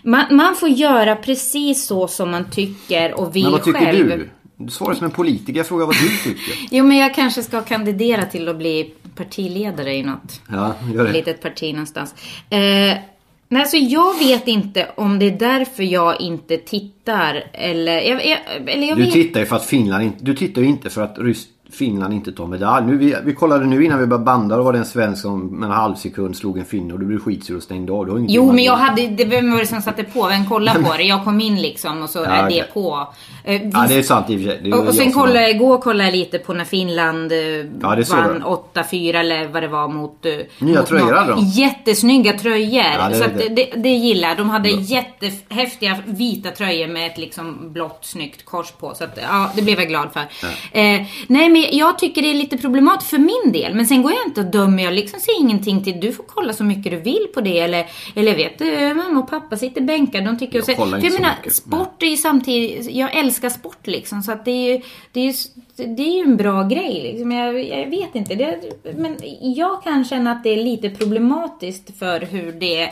[0.03, 4.09] Man, man får göra precis så som man tycker och vill Men vad tycker själv.
[4.09, 4.29] du?
[4.55, 5.53] Du svarar som en politiker.
[5.57, 6.53] Jag frågar vad du tycker.
[6.71, 10.41] Jo, men jag kanske ska kandidera till att bli partiledare i något.
[10.51, 11.11] Ja, gör det.
[11.13, 12.15] litet parti någonstans.
[12.49, 18.25] Eh, nej, alltså jag vet inte om det är därför jag inte tittar eller jag,
[18.25, 19.13] jag, eller jag Du vet.
[19.13, 20.17] tittar ju för att Finland inte...
[20.25, 22.85] Du tittar ju inte för att Ryss, Finland inte tar medalj.
[22.85, 24.57] Nu, vi, vi kollade nu innan vi började banda.
[24.57, 27.05] Då var det en svensk som med en halv sekund slog en finne och du
[27.05, 28.05] blev skitsur och stängde av.
[28.05, 30.27] Du Jo, men jag hade, det vem var det som satte på?
[30.27, 31.03] Vem kollade på det?
[31.03, 33.07] Jag kom in liksom och så Ja, är det på.
[33.43, 34.73] Eh, Ja, visst- det är sant i och för sig.
[34.73, 38.59] Och, sen kollade jag, igår kollade jag lite på när Finland eh, Ja, vann jag.
[38.73, 40.25] 8-4 eller vad det var mot...
[40.25, 41.39] eh, Nya mot tröjor hade de.
[41.45, 42.83] Jättesnygga tröjor.
[42.99, 43.65] Ja, det så att det.
[43.75, 44.37] det, gillar jag.
[44.37, 48.93] De hade jättehäftiga vita tröjor med ett liksom blått snyggt kors på.
[48.95, 50.19] Så att, ja, det blev jag glad för.
[50.19, 53.73] Eh, nej, men jag tycker det är lite problematiskt för min del.
[53.75, 54.83] Men sen går jag inte och dömer.
[54.83, 55.99] Jag liksom säger ingenting till.
[55.99, 57.59] Du får kolla så mycket du vill på det.
[57.59, 60.25] Eller, eller vet du, mamma och pappa sitter bänkade.
[60.25, 61.55] De tycker Jag så, kollar för jag menar, mycket.
[61.55, 64.21] sport är ju samtidigt, jag älskar sport liksom.
[64.21, 65.33] Så att det är ju, det är ju,
[65.95, 67.31] det är ju en bra grej liksom.
[67.31, 68.35] Jag, jag vet inte.
[68.35, 68.59] Det,
[68.97, 72.89] men jag kan känna att det är lite problematiskt för hur det,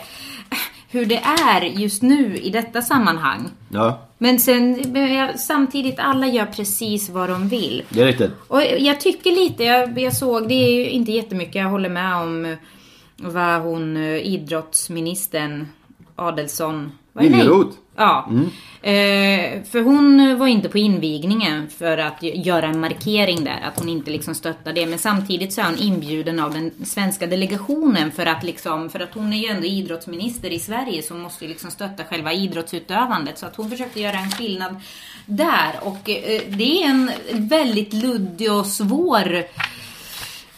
[0.92, 3.50] hur det är just nu i detta sammanhang.
[3.70, 4.96] Ja, Men sen
[5.38, 7.84] samtidigt, alla gör precis vad de vill.
[7.90, 8.32] det är riktigt.
[8.48, 12.16] Och jag tycker lite, jag, jag såg, det är ju inte jättemycket, jag håller med
[12.16, 12.58] om eh,
[13.18, 15.68] vad hon, eh, idrottsministern
[16.16, 16.92] Adelsson...
[17.14, 17.36] vad är det?
[17.38, 17.78] Liljeroth.
[17.96, 18.30] Ja.
[18.82, 23.90] Eh, för hon var inte på invigningen för att göra en markering där, att hon
[23.90, 24.86] inte liksom stöttar det.
[24.86, 29.14] Men samtidigt så är hon inbjuden av den svenska delegationen för att liksom, för att
[29.14, 33.38] hon är ju ändå idrottsminister i Sverige så hon måste ju liksom stötta själva idrottsutövandet.
[33.38, 34.76] Så att hon försökte göra en skillnad
[35.26, 35.80] där.
[35.82, 39.44] Och eh, det är en väldigt luddig och svår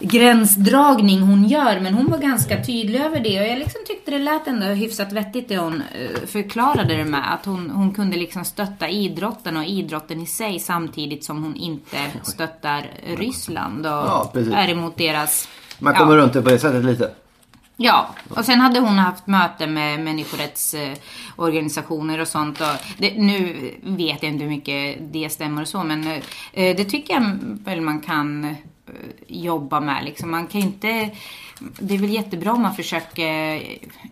[0.03, 4.19] gränsdragning hon gör men hon var ganska tydlig över det och jag liksom tyckte det
[4.19, 5.81] lät ändå hyfsat vettigt det hon eh,
[6.27, 11.23] förklarade det med att hon, hon kunde liksom stötta idrotten och idrotten i sig samtidigt
[11.23, 12.85] som hon inte stöttar
[13.17, 15.47] Ryssland och Ja, är emot deras
[15.79, 15.99] Man ja.
[15.99, 17.11] kommer runt det på det sättet lite.
[17.77, 22.61] Ja, och sen hade hon haft möte med människorättsorganisationer och sånt.
[22.61, 26.07] Och det, nu vet jag inte hur mycket det stämmer och så, men
[26.53, 28.55] eh, det tycker jag väl man kan eh,
[29.27, 30.06] jobba med.
[30.06, 30.32] Liksom.
[30.32, 31.10] Man kan inte...
[31.79, 33.62] Det är väl jättebra om man försöker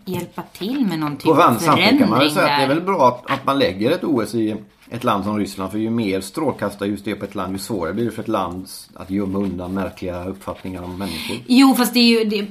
[0.04, 2.64] hjälpa till med någon typ av vän- samtidigt kan man väl förändring säga att det
[2.64, 4.56] är väl bra att, att man lägger ett OS i
[4.94, 5.70] ett land som Ryssland.
[5.70, 8.28] För ju mer strålkastarljus det är på ett land, ju svårare blir det för ett
[8.28, 11.36] land att gömma undan märkliga uppfattningar om människor.
[11.46, 12.46] Jo fast det är ju det,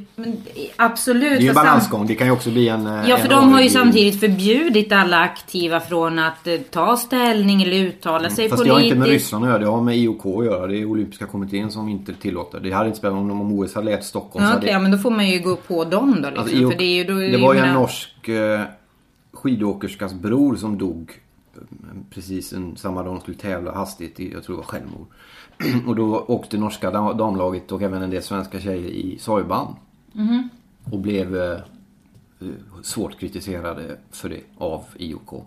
[0.76, 1.22] absolut.
[1.24, 2.08] Det är ju fast sam- balansgång.
[2.08, 2.86] Det kan ju också bli en...
[2.86, 7.64] Ja för en de har ju samtidigt förbjudit alla aktiva från att eh, ta ställning
[7.64, 8.96] eller uttala sig Mm, Fast det har politiskt.
[8.96, 9.60] inte med Ryssland att göra.
[9.60, 10.68] Det har med IOK att göra.
[10.68, 12.60] Det är olympiska kommittén som inte tillåter.
[12.60, 14.46] Det hade inte spelat någon roll om OS hade lett Stockholm.
[14.46, 14.72] Ja, okej, hade...
[14.72, 16.44] ja, men då får man ju gå på dem då liksom.
[16.44, 16.78] Alltså, IOK...
[16.78, 18.62] det, ju, då, det var ju en norsk eh,
[19.34, 21.12] skidåkerskas bror som dog
[22.10, 25.08] precis en, samma dag de skulle tävla hastigt i, jag tror det var självmord.
[25.88, 29.76] och då åkte norska dam- damlaget och även en del svenska tjejer i sorgband.
[30.12, 30.50] Mhm.
[30.84, 31.60] Och blev eh,
[32.82, 35.46] svårt kritiserade för det av IOK.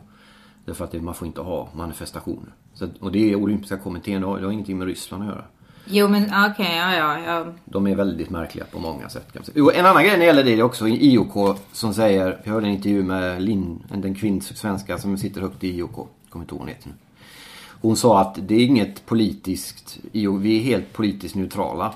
[0.64, 2.55] Därför att det, man får inte ha manifestationer.
[2.75, 5.45] Så, och det är olympiska kommittén, det har, det har ingenting med Ryssland att göra.
[5.87, 7.47] Jo men okej, ja, ja ja.
[7.64, 9.33] De är väldigt märkliga på många sätt.
[9.33, 9.55] Kan man säga.
[9.57, 12.66] Jo, en annan grej när det gäller det är också IOK som säger, jag hörde
[12.66, 16.61] en intervju med Linn, den kvinns svenska som sitter högt i IOK, kommer inte ihåg
[16.61, 16.94] hon heter nu.
[17.81, 21.94] Hon sa att det är inget politiskt, vi är helt politiskt neutrala.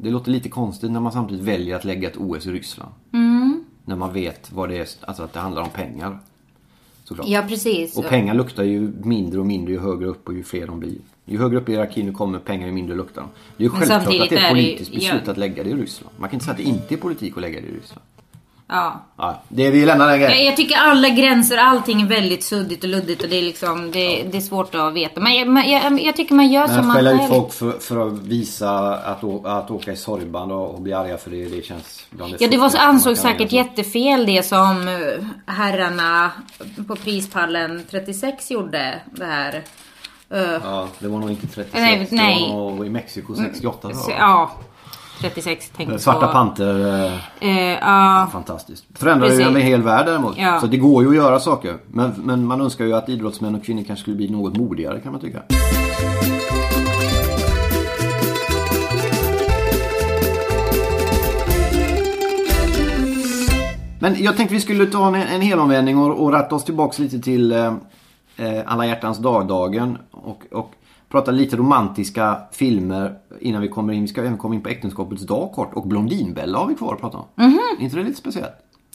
[0.00, 2.92] Det låter lite konstigt när man samtidigt väljer att lägga ett OS i Ryssland.
[3.84, 6.18] När man vet vad det är, alltså att det handlar om pengar.
[7.04, 7.28] Såklart.
[7.28, 7.96] Ja precis.
[7.96, 10.98] Och pengar luktar ju mindre och mindre ju högre upp och ju fler de blir.
[11.28, 13.30] Ju högre upp i hierarkin du kommer pengar ju mindre luktar de.
[13.56, 15.30] Det är ju självklart att det är ett är det politiskt beslut ja.
[15.30, 16.14] att lägga det i Ryssland.
[16.18, 18.02] Man kan inte säga att det inte är politik att lägga det i Ryssland.
[18.68, 19.04] Ja.
[19.16, 20.46] Ja, det vi lämnar den Jag, grejen.
[20.46, 24.22] jag tycker alla gränser, allting är väldigt suddigt och luddigt och det är liksom, det,
[24.22, 25.20] det är svårt att veta.
[25.20, 27.28] Men jag, men jag, jag tycker man gör Men som man skälla ut själv.
[27.28, 31.18] folk för, för att visa att, å, att åka i sorgband och, och bli arga
[31.18, 35.26] för det, det känns bland Ja det var man ansågs säkert jättefel det som eh,
[35.46, 36.32] herrarna
[36.88, 39.00] på prispallen 36 gjorde.
[39.14, 39.62] Det här.
[40.30, 41.72] Eh, Ja, det var nog inte 36.
[41.74, 42.48] Nej, nej.
[42.48, 44.20] Det var nog i Mexiko 68 så, tror jag.
[44.20, 44.50] ja.
[45.20, 46.32] 36 tänkte Svarta på.
[46.32, 47.04] Panter.
[47.04, 48.28] Eh, Eh, ja.
[48.32, 48.84] Fantastiskt.
[48.94, 49.46] Förändrar ju Precis.
[49.56, 50.38] en hel värld däremot.
[50.38, 50.60] Ja.
[50.60, 51.76] Så det går ju att göra saker.
[51.86, 55.12] Men, men man önskar ju att idrottsmän och kvinnor kanske skulle bli något modigare kan
[55.12, 55.42] man tycka.
[63.98, 67.18] Men jag tänkte vi skulle ta en, en helomvändning och, och ratta oss tillbaks lite
[67.18, 67.74] till eh, eh,
[68.66, 69.98] Alla hjärtans dag-dagen.
[70.10, 70.72] Och, och
[71.08, 74.02] prata lite romantiska filmer innan vi kommer in.
[74.02, 75.74] Vi ska även komma in på äktenskapets dag kort.
[75.74, 77.24] Och Blondinbella har vi kvar att prata om.
[77.34, 77.60] Mhm.
[77.80, 78.52] inte det lite speciellt?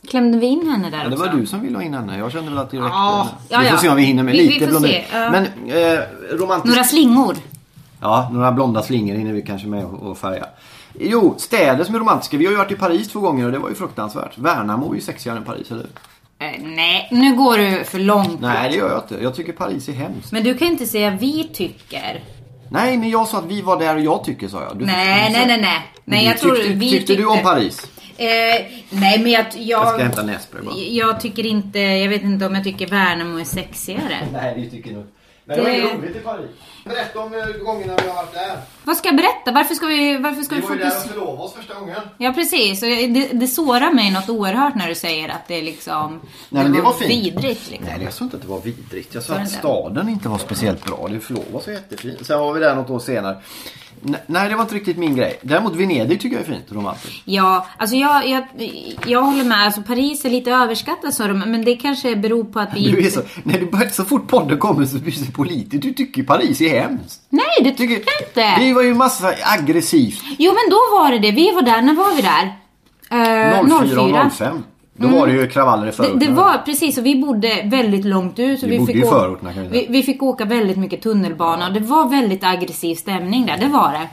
[0.10, 1.26] Klämde vi in henne där Ja, det också?
[1.26, 2.18] var du som ville ha in henne.
[2.18, 2.90] Jag kände väl att det räckte.
[2.90, 5.02] Ja, ja, vi får se om vi hinner med Vi- vi lite får blondin.
[5.14, 5.32] ja.
[5.32, 6.00] Men eh,
[6.32, 6.76] romantisk...
[6.76, 7.36] Några slingor.
[8.02, 10.46] Ja, några blonda slingor hinner vi kanske med och färga.
[11.00, 12.38] Jo, städer som är romantiska.
[12.38, 14.38] Vi har ju varit i Paris två gånger och det var ju fruktansvärt.
[14.38, 15.90] Värnamo är ju sexigare än Paris, eller hur?
[16.42, 18.42] Eh, nej, nu går du för långt.
[18.42, 19.24] Nej, det gör jag inte.
[19.24, 20.32] Jag tycker Paris är hemskt.
[20.32, 22.24] Men du kan inte säga vi tycker.
[22.70, 24.78] Nej, men jag sa att vi var där och jag tycker, sa jag.
[24.80, 25.82] Du, Nej, du nej, sa- nej, nej.
[26.06, 27.88] Nej, jag tror tyckte, vi Tyckte du om Paris?
[28.18, 28.28] Eh,
[28.90, 30.76] nej, men jag, jag, Jag ska hämta nässpray bara.
[30.78, 34.28] jag tycker inte, jag vet inte om jag tycker Värnamo är sexigare.
[34.34, 35.06] Nej, det tycker nog.
[35.46, 36.50] Det var ju roligt i Paris.
[36.86, 38.58] Berätta om eh, gångerna vi har varit där.
[38.84, 39.52] Vad ska jag berätta?
[39.52, 40.90] Varför ska vi, varför ska vi fokusera?
[40.90, 41.96] förlovade oss första gången.
[42.18, 45.62] Ja precis, och det, det sårar mig något oerhört när du säger att det är
[45.62, 47.12] liksom Nej, men det var fint.
[47.12, 47.88] vidrigt liksom.
[47.96, 49.14] Nej, jag sa inte att det var vidrigt.
[49.16, 51.08] Jag sa Var det att staden inte var speciellt bra.
[51.12, 52.26] Det förlovade var så jättefint.
[52.26, 53.38] Sen var vi där något år senare.
[54.26, 55.40] Nej, det var inte riktigt min grej.
[55.42, 57.22] Däremot Venedig tycker jag är fint, romantiskt.
[57.26, 58.44] Ja, alltså jag, jag,
[59.06, 59.66] jag håller med.
[59.66, 63.06] Alltså Paris är lite överskattat sa de, men det kanske beror på att vi Du
[63.06, 65.84] är så, när du börjar, så fort podden kommer så blir du politisk.
[65.84, 67.22] Du tycker Paris är hemskt.
[67.30, 68.66] Nej, det tycker jag inte.
[68.66, 70.24] Det var ju massa aggressivt.
[70.40, 71.32] Jo, men då var det det.
[71.32, 71.82] Vi var där.
[71.82, 72.58] När var vi där?
[73.12, 74.64] Eh, 04 och 05.
[75.02, 76.20] Då var det ju kravaller i Det, förorterna.
[76.20, 78.60] det var precis, och vi bodde väldigt långt ut.
[78.60, 81.02] Så Vi vi, bodde fick i förorterna, kan vi vi, vi fick åka väldigt mycket
[81.02, 81.68] tunnelbana.
[81.68, 84.08] och Det var väldigt aggressiv stämning där, det var det.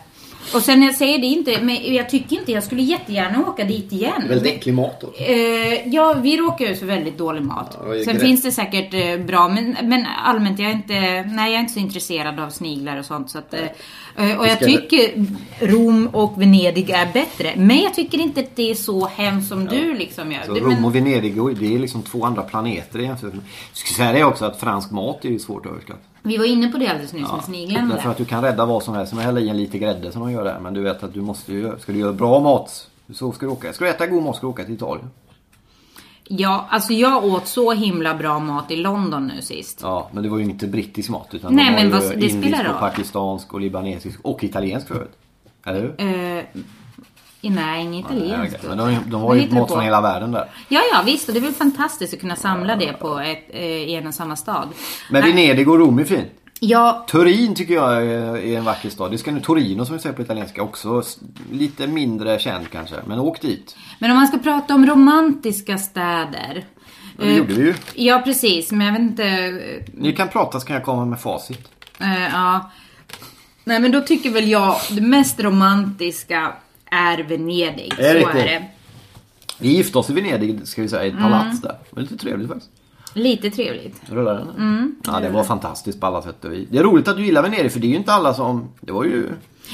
[0.54, 3.92] Och sen jag säger det inte, men jag tycker inte, jag skulle jättegärna åka dit
[3.92, 4.24] igen.
[4.28, 5.12] Väldigt äcklig mat då.
[5.24, 7.78] Eh, ja, vi råkar ut för väldigt dålig mat.
[7.80, 11.54] Ja, Sen finns det säkert eh, bra, men, men allmänt, jag är, inte, nej, jag
[11.54, 13.30] är inte så intresserad av sniglar och sånt.
[13.30, 15.26] Så att, eh, eh, och jag tycker
[15.60, 17.52] Rom och Venedig är bättre.
[17.56, 20.42] Men jag tycker inte att det är så hemskt som du liksom gör.
[20.46, 23.42] Så Rom men- och Venedig, det är liksom två andra planeter jämfört med...
[23.70, 26.00] Jag skulle säga det också att fransk mat är ju svårt att överskatta.
[26.22, 28.10] Vi var inne på det alldeles nyss med sniglarna Därför där.
[28.10, 29.10] att du kan rädda vad som helst.
[29.10, 30.60] Som att hälla i en lite grädde som de gör där.
[30.60, 31.78] Men du vet att du måste ju...
[31.78, 33.72] Ska du göra bra mat så ska du åka.
[33.72, 35.10] Ska du äta god mat ska du åka till Italien.
[36.30, 39.78] Ja, alltså jag åt så himla bra mat i London nu sist.
[39.82, 41.28] Ja, men det var ju inte brittisk mat.
[41.34, 45.12] Utan Nej, de men vad- det indisk spelar och pakistansk och libanesisk och italiensk förut.
[45.66, 45.94] Eller hur?
[46.38, 46.44] Eh,
[47.40, 48.56] nej, inget italienskt.
[48.58, 48.68] okej.
[48.68, 49.66] Men de, de Vad har ju på?
[49.66, 50.44] från hela världen där.
[50.68, 51.28] Ja, ja visst.
[51.28, 54.14] Och det är väl fantastiskt att kunna samla det på ett, eh, i en och
[54.14, 54.68] samma stad.
[55.10, 56.26] Men Nej, Venedig och Rom är fint.
[56.60, 59.10] Ja, Turin tycker jag är en vacker stad.
[59.10, 61.02] Det ska nu Torino som vi säger på italienska också.
[61.52, 62.96] Lite mindre känd kanske.
[63.06, 63.76] Men åk dit.
[63.98, 66.64] men om man ska prata om romantiska städer.
[67.18, 67.74] Och det gjorde vi ju.
[67.94, 68.72] Ja, precis.
[68.72, 69.52] Men jag vet inte...
[69.94, 71.68] Ni kan prata så kan jag komma med facit.
[72.00, 72.70] Eh, ja.
[73.64, 76.52] Nej, men då tycker väl jag det mest romantiska
[76.90, 77.92] är Venedig.
[77.98, 78.42] Är det så riktigt?
[78.42, 78.64] är det.
[79.58, 81.24] Vi gifte oss i Venedig, ska vi säga, i ett Mm.
[81.30, 81.68] palats där.
[81.90, 82.70] Det var lite trevligt faktiskt.
[83.14, 84.00] Lite trevligt.
[84.10, 84.48] Rullar den?
[84.50, 84.96] Mm.
[85.06, 86.68] Ja, det var fantastiskt på alla sätt och vis.
[86.70, 88.68] Det är roligt att du gillar Venedig, för det är ju inte alla som...
[88.80, 89.28] Det var ju...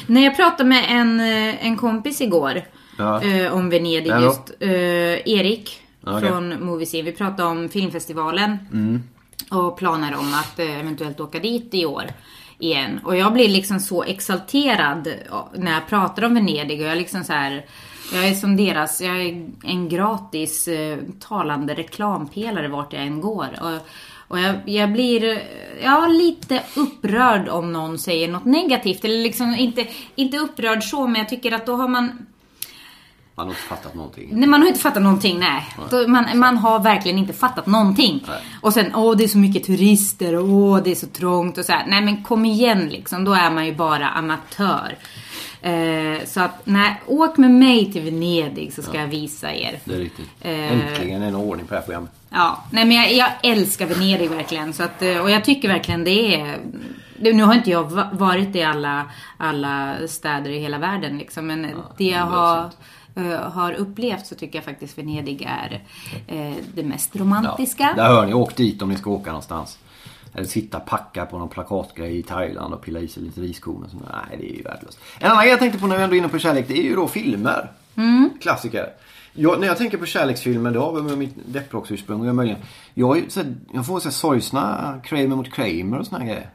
[0.06, 2.62] När jag pratade med en, eh, en kompis igår
[2.98, 3.22] Ja.
[3.22, 4.20] eh, om Venedig då?
[4.20, 4.52] just.
[4.60, 4.70] Eh,
[5.28, 6.28] Erik Ja, okej.
[6.28, 7.02] från Moviescene.
[7.02, 8.58] Vi pratade om filmfestivalen.
[8.72, 9.02] Mm.
[9.50, 12.04] Och planer om att eh, eventuellt åka dit i år.
[12.58, 13.00] Igen.
[13.04, 15.14] Och jag blir liksom så exalterad
[15.54, 16.80] när jag pratar om Venedig.
[16.80, 17.64] Och jag liksom så här.
[18.12, 23.48] Jag är som deras, jag är en gratis eh, talande reklampelare vart jag än går.
[23.60, 23.88] Och,
[24.28, 25.42] och jag, jag blir
[25.82, 29.04] ja, lite upprörd om någon säger något negativt.
[29.04, 32.26] Eller liksom inte, inte upprörd så, men jag tycker att då har man
[33.36, 34.28] man har inte fattat någonting.
[34.32, 35.66] Nej, man har inte fattat någonting, nej.
[35.90, 38.24] Då, man, man har verkligen inte fattat någonting.
[38.28, 38.40] Nej.
[38.60, 41.64] Och sen, åh det är så mycket turister, och åh det är så trångt och
[41.64, 41.84] så här.
[41.86, 44.96] Nej men kom igen liksom, då är man ju bara amatör.
[45.62, 49.78] Eh, så att, nej, åk med mig till Venedig så ska jag visa er.
[49.84, 50.28] Det är riktigt.
[50.40, 50.72] Eh.
[50.72, 52.10] Äntligen någon ordning på det här programmet.
[52.30, 54.72] Ja, nej men jag, jag älskar Venedig verkligen.
[54.72, 56.58] Så att, eh, och jag tycker verkligen det är...
[57.18, 59.04] Nu har inte jag va- varit i alla,
[59.36, 61.46] alla städer i hela världen liksom.
[61.46, 62.64] Men det jag det är har, eh,
[63.52, 65.82] har upplevt så tycker jag faktiskt Venedig är
[66.26, 67.92] eh, det mest romantiska.
[67.96, 69.78] Där hör ni, åk dit om ni ska åka någonstans.
[70.34, 73.86] Eller sitta och packa på någon plakatgrej i Thailand och pilla i sig lite riskorn.
[73.92, 74.98] Nej, det är ju värdelöst.
[75.18, 76.82] En annan grej jag tänkte på när vi ändå är inne på kärlek, det är
[76.82, 77.70] ju då filmer.
[78.40, 78.86] Klassiker.
[79.32, 82.60] Jag, när jag tänker på kärleksfilmer, det har väl med mitt depprocksursprung att göra möjligen.
[82.94, 86.50] Jag, ju sett- jag får så här sorgsna Kramer mot Kramer och såna här grejer.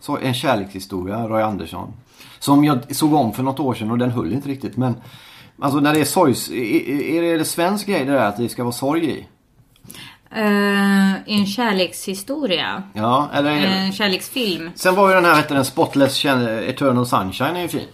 [0.00, 1.92] Så, en kärlekshistoria, Roy Andersson.
[2.38, 4.76] Som jag såg om för något år sedan och den höll inte riktigt.
[4.76, 4.94] Men
[5.60, 6.50] alltså när det är sorgs...
[6.50, 6.54] Är,
[7.00, 9.26] är det en svensk grej det där att det ska vara sorg i?
[10.34, 12.82] Eh, en kärlekshistoria.
[12.92, 13.50] Ja, eller...
[13.50, 14.70] En kärleksfilm.
[14.74, 17.86] Sen var ju den här, hette den Spotless Eternal Sunshine är ju fin.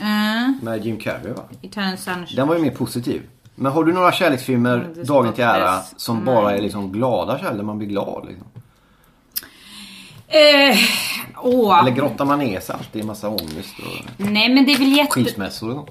[0.00, 1.42] Uh, Med Jim Carrey va?
[1.62, 2.36] Eternal Sunshine.
[2.36, 3.22] Den var ju mer positiv.
[3.54, 6.24] Men har du några kärleksfilmer, Mm, dagen till ära, som Nej.
[6.24, 8.46] bara är liksom glada kärlek, man blir glad liksom?
[10.28, 10.76] Eh,
[11.42, 11.78] åh.
[11.80, 14.92] Eller grottar man ner sig alltid i massa ångest och Nej men det är väl
[14.96, 15.10] jätte...
[15.10, 15.90] skilsmässor och sånt?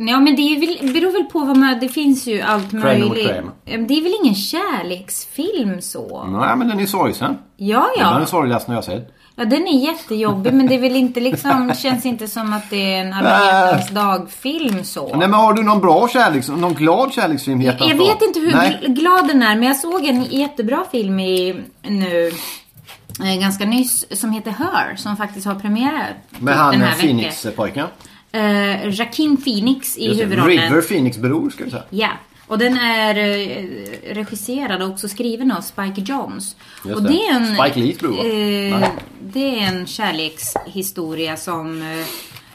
[0.00, 3.30] Ja men det är väl, beror väl på vad man, det finns ju allt möjligt.
[3.64, 6.24] Ja, men Det är väl ingen kärleksfilm så?
[6.24, 7.38] Nej men den är sorgsen.
[7.56, 8.26] Ja Det var den ja.
[8.26, 9.14] sorgligaste jag har sett.
[9.36, 12.94] Ja den är jättejobbig men det är väl inte liksom, känns inte som att det
[12.94, 15.08] är en alla hjärtans dag-film så.
[15.08, 16.48] Nej men har du någon bra kärleks...
[16.48, 17.86] Någon glad kärleksfilm Jag dag?
[17.88, 18.80] vet inte hur Nej.
[18.82, 22.30] gl- glad den är men jag såg en jättebra film i, nu
[23.24, 26.94] eh, ganska nyss som heter Her som faktiskt har premiär Med han den här.
[26.98, 27.86] Phoenix-pojken?
[28.32, 30.56] Eh, Joaquin Phoenix i Just det, huvudrollen.
[30.56, 31.82] River Phoenix bror ska vi säga.
[31.90, 32.10] Ja,
[32.46, 33.64] och den är eh,
[34.14, 36.56] regisserad och också skriven av Spike Jonze.
[36.84, 37.08] Just och det.
[37.08, 38.88] det är en, Spike Lees bror, eh.
[39.20, 42.06] Det är en kärlekshistoria som eh,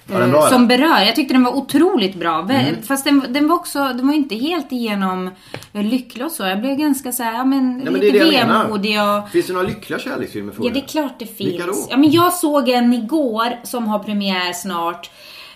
[0.06, 1.00] bra, som berör.
[1.00, 2.40] Jag tyckte den var otroligt bra.
[2.40, 2.76] Mm.
[2.84, 5.30] Fast den, den var också, den var inte helt igenom
[5.74, 6.44] eh, lycklig och så.
[6.44, 8.64] Jag blev ganska så här, ja men Nej, men det lite det menar.
[8.64, 9.30] vemodig och...
[9.30, 11.40] Finns det några lyckliga kärleksfilmer för Ja, det är klart det finns.
[11.54, 11.88] Vilka då?
[11.90, 15.10] Ja, men jag såg en igår som har premiär snart.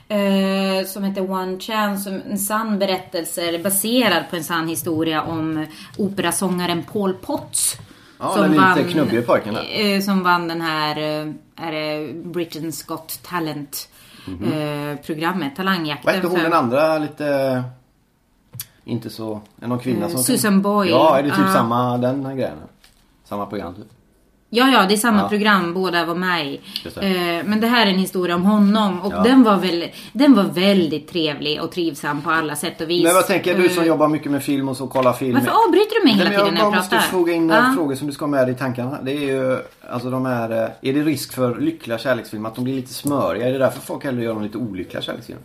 [0.09, 5.21] Eh, som heter One Chance, som en sann berättelse, eller baserad på en sann historia
[5.21, 5.65] om
[5.97, 7.77] operasångaren Paul Potts.
[8.19, 9.95] Ja, den lite knubbige pojken där.
[9.95, 13.89] eh, Som vann den här, eh, är det Britain's Got Talent
[14.27, 16.05] eh, programmet, Talangjakten.
[16.05, 17.63] Vad hette hon för- den andra lite...
[18.83, 19.41] Inte så...
[19.61, 20.23] Är någon kvinna Eh, som...
[20.23, 20.89] Susan Boyle.
[20.91, 21.53] Ja, är det typ Ja.
[21.53, 22.57] samma den här grejen?
[23.25, 23.85] Samma program typ?
[24.49, 25.29] Ja, ja, det är samma Ja.
[25.29, 26.59] program båda var med i.
[26.95, 29.23] Eh, men det här är en historia om honom och Ja.
[29.23, 33.03] den, var väl, den var väldigt trevlig och trivsam på alla sätt och vis.
[33.03, 35.33] Men vad tänker du som Eh, jobbar mycket med film och så kollar film?
[35.33, 37.07] Varför avbryter du mig hela Nej, tiden när jag jag bara måste pratar?
[37.07, 37.71] fråga in Ja.
[37.75, 38.97] frågor som du ska ha med i tankarna.
[39.03, 39.57] Det är ju,
[39.89, 43.47] alltså de här, eh, är det risk för lyckliga kärleksfilmer att de blir lite smöriga?
[43.47, 45.43] Är det därför folk hellre gör de lite olyckliga kärleksfilmer?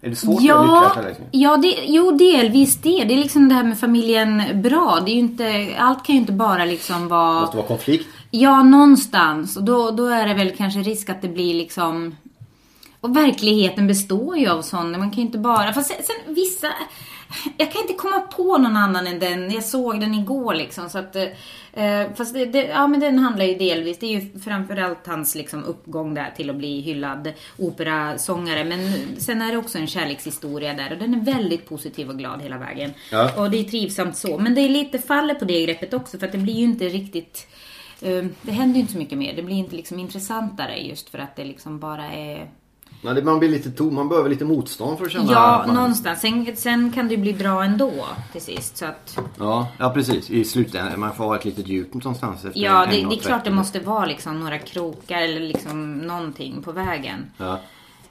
[0.00, 3.04] Är det svårt att göra lyckliga Ja, ja det, jo delvis det.
[3.04, 5.02] Det är liksom det här med familjen bra.
[5.06, 7.40] Det är inte, allt kan ju inte bara liksom vara...
[7.40, 8.08] Måste vara konflikt?
[8.30, 9.56] Ja, någonstans.
[9.56, 12.16] Och då, då är det väl kanske risk att det blir liksom...
[13.00, 14.98] Och verkligheten består ju av sådana.
[14.98, 15.72] Man kan ju inte bara...
[15.72, 16.68] Fast sen, sen vissa...
[17.56, 19.50] Jag kan inte komma på någon annan än den.
[19.50, 20.88] Jag såg den igår liksom.
[20.90, 21.16] Så att,
[21.72, 23.98] eh, fast det, det, ja, men den handlar ju delvis.
[23.98, 28.64] Det är ju framförallt hans liksom, uppgång där till att bli hyllad operasångare.
[28.64, 30.92] Men sen är det också en kärlekshistoria där.
[30.92, 32.90] Och den är väldigt positiv och glad hela vägen.
[33.12, 33.42] Ja.
[33.42, 34.38] Och det är trivsamt så.
[34.38, 36.18] Men det är lite faller på det greppet också.
[36.18, 37.46] För att det blir ju inte riktigt...
[38.02, 39.36] eh, Det händer ju inte så mycket mer.
[39.36, 42.50] Det blir inte liksom intressantare just för att det liksom bara är
[43.02, 46.20] Det, man blir lite tom, man behöver lite motstånd för att känna Ja, man, någonstans.
[46.20, 47.92] Sen, sen kan det ju bli bra ändå
[48.32, 48.76] till sist.
[48.76, 50.30] Så att, Ja, ja precis.
[50.30, 51.00] I slutändan.
[51.00, 53.08] Man får ha ett litet djup någonstans efter ja, det, 1,30.
[53.08, 57.30] det är klart det måste vara liksom några krokar eller liksom någonting på vägen.
[57.36, 57.60] Ja.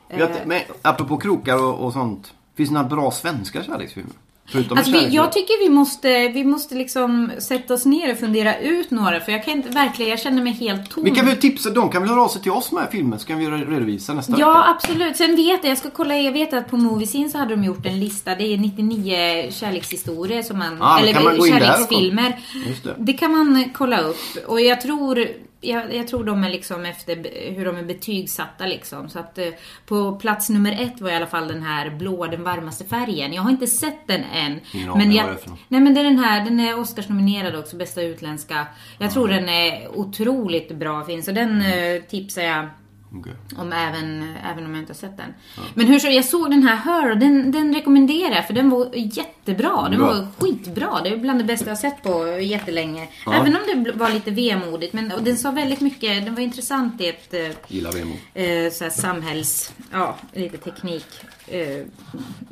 [0.08, 2.34] Jag, men apropå krokar och, och sånt.
[2.56, 4.14] Finns det några bra svenska kärleksfilmer?
[4.50, 8.58] Förutom Alltså vi, jag tycker vi måste, vi måste liksom sätta oss ner och fundera
[8.60, 11.04] ut några för jag kan inte, verkligen, jag känner mig helt tom.
[11.04, 13.28] Vi kan väl tipsa, de kan väl höra av sig till oss med filmen så
[13.28, 14.64] kan vi re- redovisa nästa Ja, vecka.
[14.70, 15.18] absolut.
[15.18, 17.86] Sen vet jag, jag ska kolla, jag vet att på Moviesin så hade de gjort
[17.86, 18.36] en lista.
[18.36, 19.16] Det är 99
[19.52, 22.40] kärlekshistorier som man, då eller man kärleksfilmer.
[22.84, 22.96] Det.
[22.98, 24.18] det kan man kolla upp.
[24.48, 25.28] Och jag tror,
[25.68, 27.16] jag, jag tror de är liksom efter
[27.56, 29.10] hur de är betygsatta liksom.
[29.10, 29.48] Så att eh,
[29.86, 33.34] på plats nummer ett var i alla fall den här blå, den varmaste färgen.
[33.34, 34.60] Jag har inte sett den än.
[34.74, 35.46] Ingen men jag, något.
[35.68, 38.68] nej men det är den här, den är Oscarsnominerad också, bästa utländska.
[39.00, 41.28] Jag tror den är otroligt bra finns.
[41.28, 42.70] Och den eh, tipsar jag
[43.16, 43.34] Okej.
[43.58, 45.34] om även, även om jag inte har sett den.
[45.74, 48.70] Men hur så, jag såg den här Her och den, den rekommenderar jag för den
[48.70, 49.90] var jättebra.
[49.90, 50.08] Den Bra.
[50.08, 51.02] var skitbra.
[51.04, 53.08] Det är bland det bästa jag har sett på jättelänge.
[53.26, 53.34] Ja.
[53.34, 54.94] Även om det var lite vemodigt.
[54.94, 58.14] Men och den sa väldigt mycket, den var intressant i ett eh, Gillar Vemo.
[58.34, 61.06] eh, så här samhälls, ja lite teknik,
[61.48, 61.86] eh,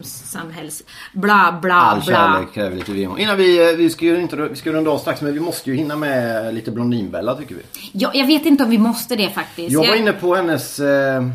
[0.02, 0.84] samhälls,
[1.14, 2.06] bla bla All bla.
[2.06, 3.18] kärlek kräver lite Vemo.
[3.18, 5.72] Innan vi, eh, vi ska ju inte, vi ska runda av strax men vi måste
[5.72, 7.62] ju hinna med lite Blondinbella tycker vi.
[7.92, 9.72] Ja, jag vet inte om vi måste det faktiskt.
[9.72, 11.28] Jag var inne på hennes, eh,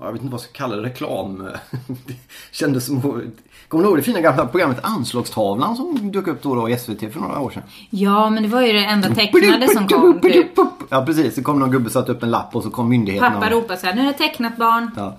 [0.00, 1.48] jag vet inte vad jag ska kalla det, reklam.
[2.06, 2.14] Det
[2.50, 3.02] kändes som,
[3.68, 6.78] kommer du ihåg det fina gamla programmet Anslagstavlan som dök upp då, och då i
[6.78, 7.62] SVT för några år sedan?
[7.90, 10.20] Ja, men det var ju det enda tecknade som kom.
[10.20, 10.46] Typ.
[10.88, 13.50] Ja precis, det kom någon gubbe satte upp en lapp och så kom myndigheten Pappa
[13.50, 14.90] ropade så här, nu är det tecknat barn.
[14.96, 15.18] Ja.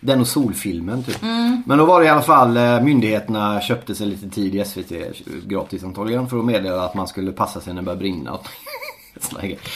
[0.00, 1.22] Den och Solfilmen typ.
[1.22, 1.62] Mm.
[1.66, 4.92] Men då var det i alla fall eh, myndigheterna köpte sig lite tid i SVT
[5.46, 8.38] gratis antagligen för att meddela att man skulle passa sig när det började brinna.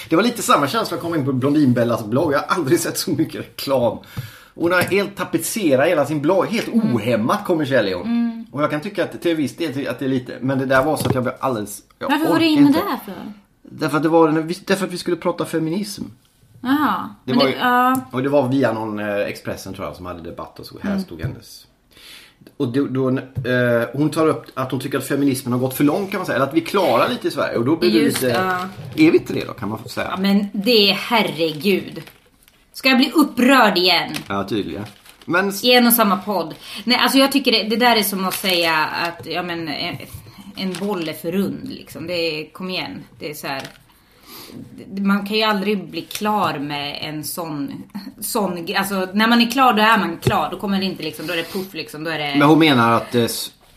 [0.08, 2.32] Det var lite samma känsla att komma in på Blondinbellas blogg.
[2.32, 3.98] Jag har aldrig sett så mycket reklam.
[4.54, 6.46] Hon har helt tapetserat hela sin blogg.
[6.46, 6.94] Helt Mm.
[6.96, 8.46] ohämmat kommersiell är hon.
[8.52, 10.38] Och jag kan tycka att till viss del att det är lite.
[10.40, 11.82] Men det där var så att jag blev alldeles...
[11.98, 13.32] Jag Varför var du inne där för?
[13.62, 16.02] Därför att det var därför att vi skulle prata feminism.
[16.62, 17.08] Jaha.
[17.24, 18.00] Det var det, ju- ja.
[18.12, 20.78] Och det var via någon eh, Expressen tror jag som hade debatt och så.
[20.82, 21.02] Här Mm.
[21.02, 21.66] stod hennes.
[22.56, 25.84] Och då, då, eh, hon tar upp att hon tycker att feminismen har gått för
[25.84, 26.36] långt kan man säga.
[26.36, 27.56] Eller att vi klarar lite i Sverige.
[27.58, 28.34] Och då blir det Just, lite...
[28.34, 28.68] ja.
[29.06, 30.16] Är vi inte det då kan man få ja, säga.
[30.18, 32.02] men det är herregud.
[32.72, 34.12] Ska jag bli upprörd igen?
[34.28, 34.84] Ja, tydligen.
[35.24, 36.54] Men I en och samma podd.
[36.84, 39.96] Nej, alltså jag tycker det, det där är som att säga att, ja men, en,
[40.56, 42.06] en boll är för rund liksom.
[42.06, 43.04] Det är, kom igen.
[43.18, 43.62] Det är så här.
[44.98, 47.82] Man kan ju aldrig bli klar med en sån,
[48.20, 50.48] sån Alltså när man är klar då är man klar.
[50.50, 52.04] Då kommer det inte liksom, då är det puff liksom.
[52.04, 52.34] Då är det...
[52.38, 53.26] Men hon menar att, eh,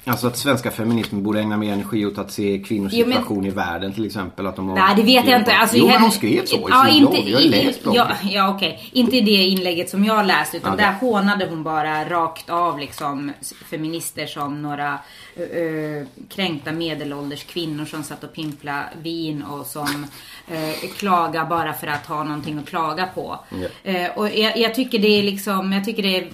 [0.05, 3.45] alltså att svenska feminismen borde ägna mer energi åt att se kvinnors Jo, men- situation
[3.45, 4.47] i världen till exempel.
[4.47, 5.55] Att de Nej, det vet jag inte.
[5.55, 7.29] Alltså, jo, men hon skrev så i ja, sin inte, blogg.
[7.29, 8.05] Jag har läst bloggen.
[8.23, 8.89] Ja, ja okej.
[8.91, 10.85] Inte i det inlägget som jag läste utan Okej.
[10.85, 13.31] där hånade hon bara rakt av liksom
[13.69, 14.99] feminister som några
[15.39, 20.07] uh, kränkta medelålders kvinnor som satt och pimpla vin och som
[20.51, 23.39] uh, klagar bara för att ha någonting att klaga på.
[23.49, 23.91] Ja.
[23.91, 26.27] Eh, och jag, jag tycker det är liksom, jag tycker det är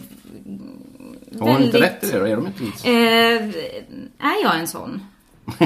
[1.39, 2.25] Har hon inte rätt i det då?
[2.25, 2.89] Är de inte lite...
[2.89, 5.05] Eh, är jag en sån?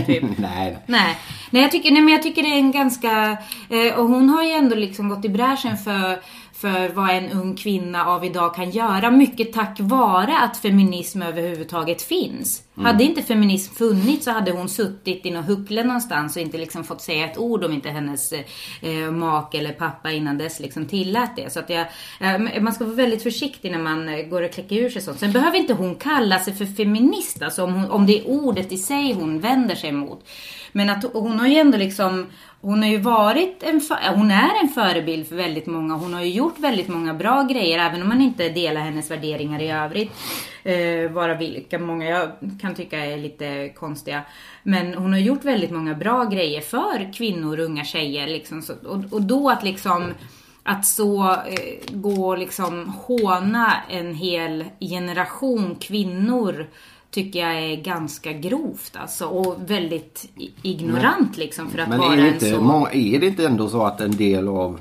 [0.06, 0.24] Typ.
[0.38, 0.78] Nej.
[0.86, 1.18] Nej,
[1.50, 3.38] nej, jag tycker, nej men jag tycker det är en ganska...
[3.70, 6.20] Eh, och hon har ju ändå liksom gått i bräschen för,
[6.54, 9.12] för vad en ung kvinna av idag kan göra.
[9.12, 12.62] Mycket tack vare att feminism överhuvudtaget finns.
[12.78, 12.86] Mm.
[12.86, 16.84] Hade inte feminism funnits så hade hon suttit i någon huckle någonstans och inte liksom
[16.84, 18.34] fått säga ett ord om inte hennes
[18.82, 21.54] eh, make eller pappa innan dess liksom tillät det.
[21.54, 21.88] Så att jag,
[22.20, 25.20] eh, man ska vara väldigt försiktig när man eh, går och kläcker ur sig sånt.
[25.20, 28.72] Sen behöver inte hon kalla sig för feminist, alltså om, hon, om det är ordet
[28.72, 30.28] i sig hon vänder sig mot.
[30.72, 32.26] Men att hon har ju ändå liksom,
[32.62, 35.94] hon har ju varit en, eh, hon är en förebild för väldigt många.
[35.94, 39.62] Hon har ju gjort väldigt många bra grejer, även om man inte delar hennes värderingar
[39.62, 40.12] i övrigt.
[40.66, 44.22] Eh, vara vilka många jag kan tycka är lite konstiga.
[44.64, 48.28] Men hon har gjort väldigt många bra grejer för kvinnor och unga tjejer.
[48.28, 48.62] Liksom.
[48.62, 50.14] Så, och, och då att liksom
[50.64, 56.68] att så eh, gå och liksom håna en hel generation kvinnor
[57.12, 60.30] tycker jag är ganska grovt alltså och väldigt
[60.62, 62.62] ignorant liksom för att Men vara är det, en inte, så...
[62.62, 64.80] många, är det inte ändå så att en del av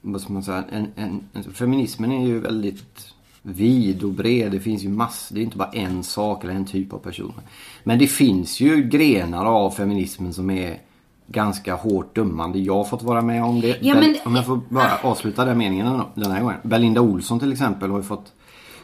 [0.00, 3.09] vad ska man säga, en, en, feminismen är ju väldigt
[3.42, 4.52] vid och bred.
[4.52, 7.42] Det finns ju massor, det är inte bara en sak eller en typ av personer.
[7.84, 10.78] Men det finns ju grenar av feminismen som är
[11.26, 12.58] ganska hårt dömande.
[12.58, 13.76] Jag har fått vara med om det.
[13.80, 16.56] Ja, men- Om jag får bara avsluta den meningen den här gången.
[16.62, 18.32] Belinda Olsson till exempel har ju fått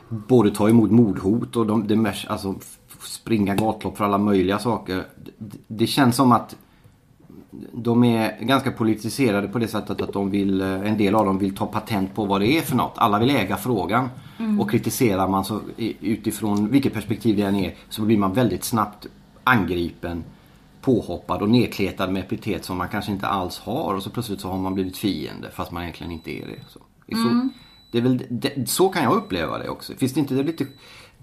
[0.09, 2.54] både ta emot mordhot och de, mest, alltså
[3.02, 5.04] springa gatlopp för alla möjliga saker.
[5.38, 6.57] Det, det känns som att
[7.72, 11.38] de är ganska politiserade på det sättet att de vill, eh, en del av dem
[11.38, 12.92] vill ta patent på vad det är för något.
[12.97, 14.09] Alla vill äga frågan.
[14.61, 15.61] Och kritiserar man så
[16.01, 19.07] utifrån vilket perspektiv det än är så blir man väldigt snabbt
[19.44, 20.24] angripen,
[20.80, 24.49] påhoppad och nedkletad med epitet som man kanske inte alls har och så plötsligt så
[24.49, 26.61] har man blivit fiende fast man egentligen inte är det.
[26.68, 27.49] Så, det är så,
[27.90, 29.92] det är väl, det, så kan jag uppleva det också.
[29.94, 30.66] Finns det inte lite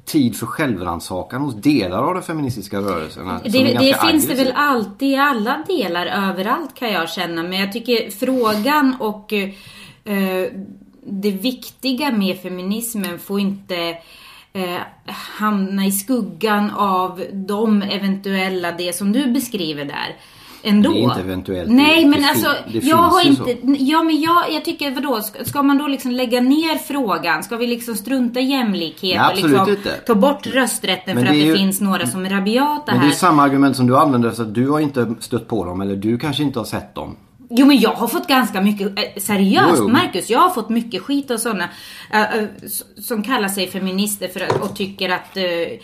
[0.05, 3.27] tid för självrannsakan hos delar av den feministiska rörelsen?
[3.43, 4.37] Det, det finns det aggressiv?
[4.37, 7.43] väl alltid i alla delar, överallt kan jag känna.
[7.43, 10.47] Men jag tycker frågan och eh,
[11.05, 13.97] det viktiga med feminismen får inte
[14.53, 14.79] eh,
[15.37, 20.15] hamna i skuggan av de eventuella, det som du beskriver där.
[20.65, 20.91] Ändå.
[20.91, 23.57] Det är inte eventuellt, Nej, det- men det alltså, det jag har inte...
[23.83, 25.21] Ja, men jag, jag tycker, vadå?
[25.21, 27.43] Ska, ska man då liksom lägga ner frågan?
[27.43, 29.89] Ska vi liksom strunta i jämlikhet Nej, och liksom inte.
[29.89, 32.95] ta bort rösträtten Men för att det det ju- finns några som är rabiata Men
[32.95, 33.11] det här?
[33.11, 35.95] är samma argument som du använder så att du har inte stött på dem eller
[35.95, 37.15] du kanske inte har sett dem.
[37.55, 39.87] Jo men jag har fått ganska mycket, eh, seriöst Jo, jo.
[39.87, 41.63] Marcus, jag har fått mycket skit och sådana
[42.11, 45.43] eh, eh, s- som kallar sig feminister för att, och tycker att, eh,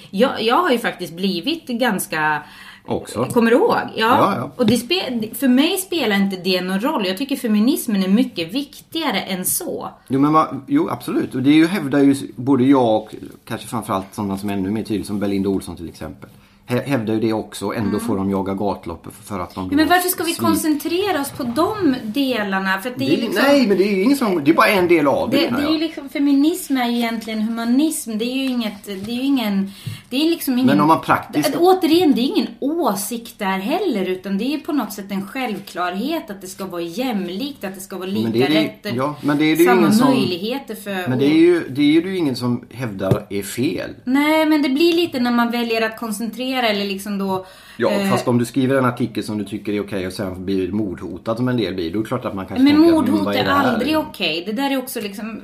[0.10, 2.44] jag, jag har ju faktiskt blivit ganska
[2.90, 3.26] Också.
[3.26, 3.70] Kommer du ihåg?
[3.76, 3.92] Ja.
[3.96, 4.52] Ja, ja.
[4.56, 4.96] Och det spe,
[5.40, 7.08] för mig spelar inte det någon roll.
[7.08, 9.90] Jag tycker feminismen är mycket viktigare än så.
[10.08, 11.36] Jo, men va, jo absolut.
[11.36, 13.16] Och det är ju, hävdar ju både jag och
[13.48, 16.30] kanske framförallt sådana som är ännu mer tydliga som Belinda Olsson till exempel.
[16.68, 19.76] Hä- Hävdar ju det också och ändå får de jaga gatlopp för att de Mm.
[19.76, 22.78] Men varför ska vi svin- koncentrera oss på de delarna?
[22.82, 23.44] För det, är det, ju liksom...
[23.48, 25.56] Nej, men det är ju ingen som, det är bara en del av det, Det,
[25.58, 28.18] det är ju liksom, feminism är ju egentligen humanism.
[28.18, 29.72] Det är ju inget, det är ju ingen,
[30.10, 30.66] det är liksom ingen...
[30.66, 34.06] Men om man praktiskt- Återigen, det är ingen åsikt där heller.
[34.10, 37.82] Utan det är på något sätt en självklarhet att det ska vara jämlikt, att det
[37.82, 38.96] ska vara lika Men det är det- rätt.
[38.96, 41.08] ja, men det är det ju samma som- möjligheter för...
[41.10, 43.90] Men det är ju, det är ju ingen som hävdar är fel.
[44.04, 47.46] Nej, men det blir lite när man väljer att koncentrera eller liksom då...
[47.78, 50.46] Ja, eh, fast om du skriver en artikel som du tycker är okej och sen
[50.46, 53.26] blir mordhotad som en del blir, då är det klart att man kanske Men mordhot
[53.26, 53.74] vad är det här?
[53.74, 54.44] aldrig okej.
[54.46, 55.42] Det där är också liksom...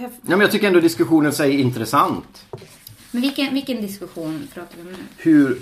[0.00, 2.44] Ja, men jag tycker ändå diskussionen säger intressant.
[3.10, 4.96] Men vilken, vilken diskussion pratar vi om nu?
[5.16, 5.58] hur...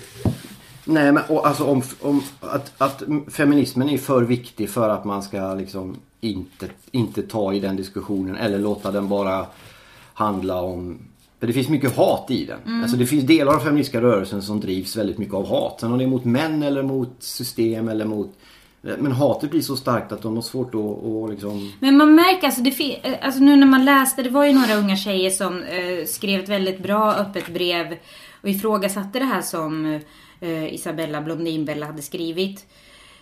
[0.88, 5.22] Nej men och, alltså om, om att, att feminismen är för viktig för att man
[5.22, 9.47] ska liksom inte, inte ta i den diskussionen eller låta den bara
[10.14, 10.99] handla om...
[11.40, 12.59] För det finns mycket hat i den.
[12.66, 12.82] Mm.
[12.82, 15.80] Alltså det finns delar av feministiska rörelsen som drivs väldigt mycket av hat.
[15.80, 18.38] Sen om det är mot män eller mot system eller mot...
[18.87, 21.72] Eh, men hatet blir så starkt att de har svårt att, att liksom...
[21.80, 24.74] Men man märker, alltså, det, eh, alltså nu när man läste, det var ju några
[24.74, 27.97] unga tjejer som eh, skrev ett väldigt bra öppet brev
[28.43, 30.01] och ifrågasatte det här som
[30.41, 32.66] eh, Isabella Blondinbella hade skrivit.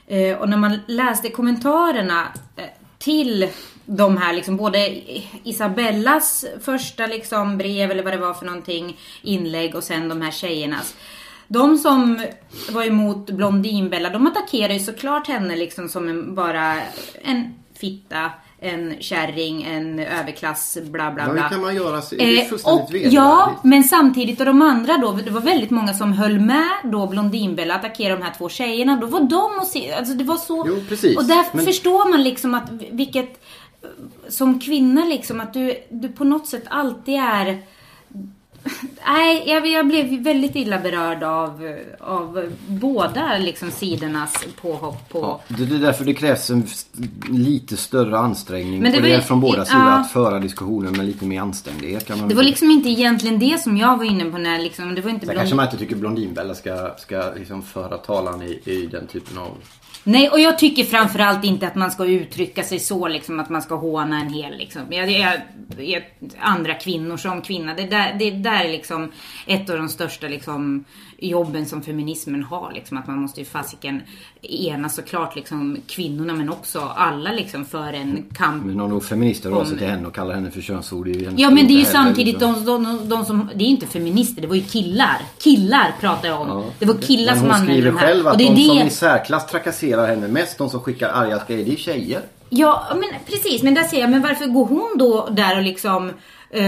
[0.07, 2.23] Eh, och när man läste kommentarerna
[2.57, 2.65] eh,
[2.99, 3.49] till
[3.87, 5.01] de här, liksom både
[5.45, 10.31] Isabellas första liksom brev eller vad det var för någonting, inlägg och sen de här
[10.31, 10.95] tjejernas.
[11.49, 12.21] De som
[12.71, 16.75] var emot Blondinbella, de attackerar ju såklart henne liksom som en, bara
[17.23, 18.31] en fitta,
[18.61, 21.43] en kärring, en överklass, bla bla Ja, bla.
[21.43, 23.13] hur kan man göra är Eh, och, vedervärdigt.
[23.13, 27.07] Ja, men samtidigt och de andra då, det var väldigt många som höll med då
[27.07, 28.97] Blondinbella attackera de här två tjejerna.
[28.97, 30.65] Då var de och se, alltså det var så...
[30.69, 31.17] Jo, precis.
[31.17, 33.41] Och där Men- förstår man liksom att vilket...
[34.29, 37.63] Som kvinna liksom att du, du på något sätt alltid är...
[39.07, 45.19] Nej, jag, jag blev väldigt illa berörd av, av båda liksom sidornas påhopp på...
[45.21, 46.67] Ja, det det är därför det krävs en
[47.31, 49.65] lite större ansträngning Men det var det är ju- från båda ja.
[49.65, 52.07] sidor att föra diskussionen med lite mer anständighet.
[52.07, 54.95] Kan man Det var liksom inte egentligen det som jag var inne på när liksom,
[54.95, 58.43] det var inte Sen Blond- kanske man inte tycker Blondinbella ska, ska liksom föra talan
[58.43, 59.51] i, i den typen av...
[60.07, 63.63] Nej, och jag tycker framförallt inte att man ska uttrycka sig så liksom att man
[63.63, 64.83] ska håna en hel liksom.
[64.91, 65.41] Jag, jag,
[65.79, 66.03] jag,
[66.39, 67.75] andra kvinnor som kvinna.
[67.75, 69.13] Det där, det där är liksom
[69.47, 70.85] ett av de största liksom
[71.19, 72.97] jobben som feminismen har liksom.
[72.99, 74.03] Att man måste ju fasiken
[74.43, 78.65] ena såklart liksom kvinnorna men också alla liksom för en kamp.
[78.65, 81.09] Men om någon feminister rör sig till henne och kallar henne för könsord.
[81.37, 84.43] Ja men det är ju samtidigt liksom- de, de, de som, det är inte feminister,
[84.43, 85.19] det var ju killar.
[85.39, 86.49] Killar pratar jag om.
[86.49, 86.65] Ja.
[86.79, 88.07] Det var killar Men som hon använde skriver de här.
[88.07, 91.41] själv att och det de som i särklass trakasserar henne mest, de som skickar arga
[91.49, 92.21] grejer, det är tjejer.
[92.49, 93.63] Ja, men precis.
[93.63, 96.09] Men där säger jag, men varför går hon då där och liksom,
[96.51, 96.65] eh,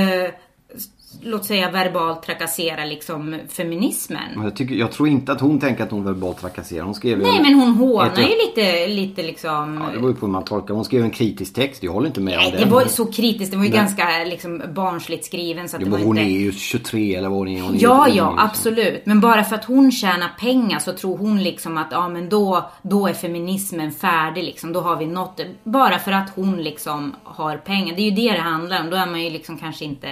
[1.22, 4.22] låt säga verbalt trakassera liksom feminismen?
[4.34, 6.84] Men Jag, tycker, jag tror inte att hon tänker att hon verbalt trakasserar.
[6.84, 9.80] Hon skrev Nej, en- men hon hånar ett- ju lite, lite liksom...
[9.84, 10.74] Ja, det beror ju på hur man tolkar.
[10.74, 11.82] Hon skrev en kritisk text.
[11.82, 12.70] Jag håller inte med Nej, om det den.
[12.70, 13.50] var så kritiskt.
[13.50, 13.78] Det var ju Nej.
[13.78, 16.30] ganska liksom barnsligt skriven så att Jo, det var hon inte...
[16.30, 17.62] är ju 23 eller vad hon är.
[17.62, 19.06] Hon är Ja, ja, ju- absolut.
[19.06, 22.70] Men bara för att hon tjänar pengar så tror hon liksom att ja, men då,
[22.82, 24.72] då är feminismen färdig liksom.
[24.72, 25.46] Då har vi nått det.
[25.64, 27.96] Bara för att hon liksom har pengar.
[27.96, 28.90] Det är ju det det handlar om.
[28.90, 30.08] Då är man ju liksom kanske inte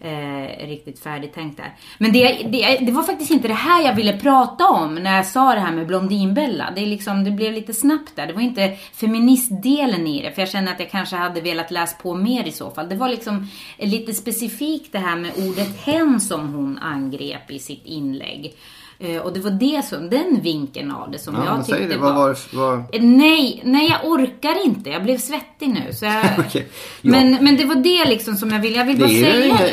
[0.00, 1.74] eh, riktigt färdigtänkt där.
[1.98, 5.26] Men det, det, det var faktiskt inte det här jag ville prata om när jag
[5.26, 6.72] sa det här med Blondinbella.
[6.74, 8.26] Det, är liksom, det blev lite snabbt där.
[8.26, 11.96] Det var inte feministdelen i det, för jag känner att jag kanske hade velat läsa
[11.96, 12.88] på mer i så fall.
[12.88, 17.84] Det var liksom lite specifikt det här med ordet hen som hon angrep i sitt
[17.84, 18.54] inlägg.
[18.98, 21.96] Eh, och det var det som, den vinkeln av det som Ja, jag tyckte det.
[21.96, 22.12] Var...
[22.12, 22.78] var, vad...
[22.78, 24.90] Eh, Nej, nej jag orkar inte.
[24.90, 25.90] Jag blev svettig nu.
[26.00, 26.24] Jag...
[26.38, 26.66] Okej,
[27.02, 27.10] ja.
[27.10, 28.76] men, men det var det liksom som jag ville.
[28.76, 29.68] Jag vill bara säga inga,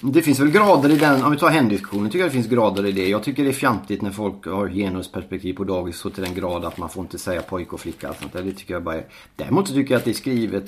[0.00, 2.86] det finns väl grader i den, om vi tar händiskussionen, tycker jag det finns grader
[2.86, 3.08] i det.
[3.08, 6.64] Jag tycker det är fjantigt när folk har genusperspektiv på dagis så till den grad
[6.64, 8.10] att man får inte säga pojke och flicka.
[8.10, 8.42] och sånt där.
[8.42, 9.04] Det tycker jag bara är...
[9.36, 10.64] Däremot så tycker jag att det är skrivet,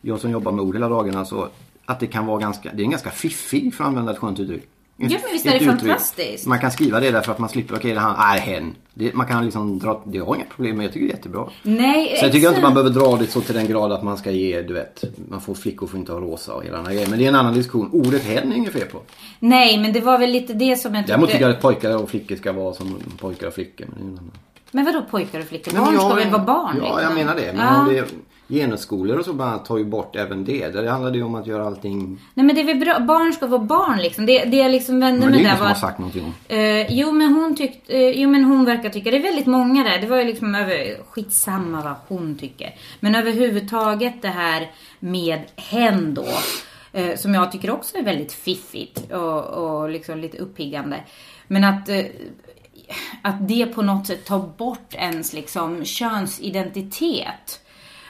[0.00, 1.48] jag som jobbar med ord hela dagarna, så
[1.84, 4.40] att det kan vara ganska, det är en ganska fiffig för att använda ett skönt
[4.40, 4.68] uttryck.
[5.00, 6.46] Ja, men visst är det fantastiskt.
[6.46, 8.74] Man kan skriva det därför att man slipper, okej det här är hen.
[8.94, 11.48] Det, man kan liksom dra, det har inga problem men jag tycker det är jättebra.
[11.62, 12.62] Nej, Så jag tycker inte exakt.
[12.62, 15.40] man behöver dra det så till den grad att man ska ge, du vet, man
[15.40, 17.10] får flickor får inte ha rosa och hela den här grejen.
[17.10, 17.90] Men det är en annan diskussion.
[17.92, 19.00] Ordet hen är inget fel på.
[19.38, 21.12] Nej, men det var väl lite det som jag tyckte...
[21.12, 23.86] Däremot tycker jag att pojkar och flickor ska vara som pojkar och flickor.
[23.88, 24.32] Men det är en annan.
[24.70, 25.72] Men vadå pojkar och flickor?
[25.78, 26.76] Barn ska jag- väl vara barn?
[26.78, 27.02] Ja, liksom?
[27.02, 27.52] jag menar det.
[27.56, 27.80] Men Ja.
[27.80, 28.04] om det
[28.48, 30.68] genusskolor och så bara tar ju bort även det.
[30.68, 32.18] Det handlar ju om att göra allting.
[32.34, 34.26] Nej men det är väl bra, barn ska vara barn liksom.
[34.26, 35.98] Det, det jag liksom vände Men det mig är där ingen som var har sagt
[35.98, 36.32] någonting om.
[36.48, 39.84] Eh, jo, men hon tyckte, eh, jo men hon verkar tycka, det är väldigt många
[39.84, 42.74] där, det var ju liksom över, skitsamma vad hon tycker.
[43.00, 46.26] Men överhuvudtaget det här med hen då,
[46.92, 51.00] eh, som jag tycker också är väldigt fiffigt och, och liksom lite uppiggande.
[51.46, 52.04] Men att, eh,
[53.22, 57.60] att det på något sätt tar bort ens liksom könsidentitet.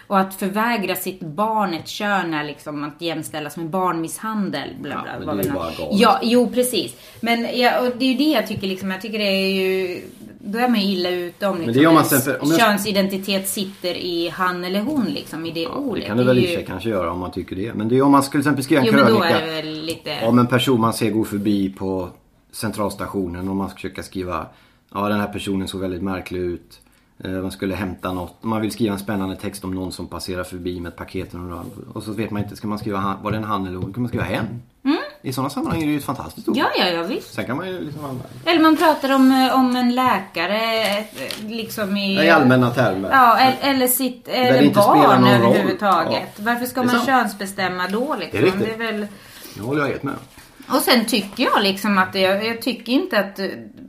[0.08, 4.68] Och att förvägra sitt barn ett kön är liksom att jämställas med barnmisshandel.
[4.80, 6.00] Bla, Ja, bla, men vad det är väl- bara galet.
[6.00, 6.96] Ja, jo precis.
[7.20, 8.90] Men ja, och det är ju det jag tycker liksom.
[8.90, 10.00] Jag tycker det är ju...
[10.40, 13.48] Då är man ju illa ute om, liksom, det om man sen- om jag- könsidentitet
[13.48, 16.02] sitter i han eller hon liksom, i det ordet.
[16.02, 17.74] Det kan det väl i för sig kanske göra om man tycker det.
[17.74, 19.62] Men det är om man skulle till exempel skriva en Jo, men krönika.
[19.62, 20.16] lite...
[20.26, 22.08] Om en person man ser går förbi på
[22.52, 24.46] centralstationen och man ska försöka skriva
[24.94, 26.80] Ja den här personen såg väldigt märklig ut.
[27.24, 28.44] Eh, Man skulle hämta något.
[28.44, 31.34] Man vill skriva en spännande text om någon som passerar förbi med ett paket.
[31.34, 33.92] Och, och så vet man inte, ska man skriva var det en han eller hon?
[33.92, 34.62] Kan man skriva hen?
[35.22, 36.56] I sådana sammanhang är det ju ett fantastiskt ord.
[36.56, 36.68] Mm.
[36.76, 37.34] Ja, ja, ja visst.
[37.34, 40.60] Sen kan man ju liksom använda Eller man pratar om, eh, om en läkare
[41.40, 42.24] liksom i...
[42.24, 43.10] i allmänna termer.
[43.10, 46.28] Ja, eller, eller sitt eller barn överhuvudtaget.
[46.36, 46.42] Ja.
[46.44, 47.06] Varför ska man sant.
[47.06, 48.40] könsbestämma då liksom?
[48.40, 48.78] Det är riktigt.
[48.78, 49.06] Det är väl...
[49.54, 50.20] Det håller jag helt med om.
[50.70, 53.46] Och sen tycker jag liksom att jag, jag tycker inte att eh,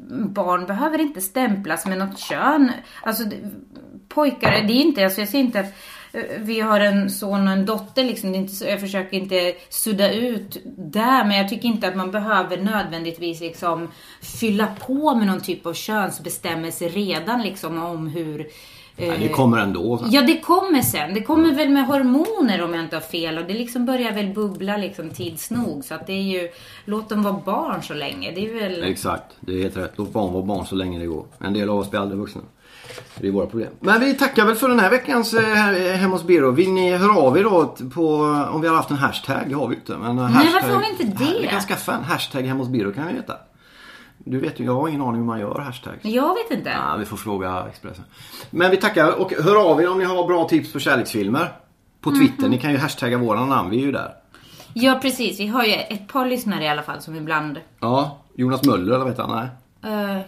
[0.10, 2.72] barn behöver inte stämplas med något kön.
[3.02, 3.24] Alltså
[4.08, 5.74] pojkar, det är inte, alltså jag ser inte att
[6.14, 8.36] eh, vi har en son och en dotter liksom.
[8.36, 11.26] Inte jag försöker inte sudda ut där.
[11.26, 13.92] Men jag tycker inte att man behöver nödvändigtvis liksom
[14.40, 18.48] fylla på med någon typ av könsbestämmelse redan liksom om hur
[19.00, 20.06] eh, Nej, det kommer ändå.
[20.12, 21.14] Ja, det kommer sen.
[21.14, 23.38] Det kommer väl med hormoner om jag inte har fel.
[23.38, 25.86] Och det liksom börjar väl bubbla liksom tids nog.
[25.86, 26.50] Så att det är ju,
[26.86, 28.32] låt dem vara barn så länge.
[28.32, 28.84] Det är väl...
[28.84, 29.92] Exakt, det är helt rätt.
[29.96, 31.26] Låt barn vara barn så länge det går.
[31.40, 32.42] En del av oss blir aldrig vuxna.
[33.18, 33.70] Det är våra problem.
[33.80, 36.52] Men vi tackar väl för den här veckans eh, här- Hemma hos Biro.
[36.52, 38.06] Vill ni höra av er då på
[38.54, 39.38] om vi har haft en hashtag?
[39.48, 39.98] Det har vi inte.
[39.98, 41.40] Men eh, hashtag, varför har vi inte det?
[41.42, 43.34] Vi kan skaffa en hashtag Hemma hos Biro kan vi veta.
[44.26, 45.94] Du vet ju, jag har ingen aning hur man gör hashtag.
[46.02, 46.70] Jag vet inte.
[46.70, 48.04] Ja, vi får fråga Expressen.
[48.50, 51.52] Men vi tackar och hör av er om ni har bra tips på kärleksfilmer.
[52.02, 52.52] På Twitter, Mhm.
[52.52, 54.14] ni kan ju hashtagga våra namn, vi är ju där.
[54.74, 55.40] Ja, precis.
[55.40, 57.60] Vi har ju ett par lyssnare i alla fall som ibland...
[57.80, 59.50] Ja, Jonas Möller eller vet han?
[59.82, 59.94] Nej.
[59.94, 60.22] eh,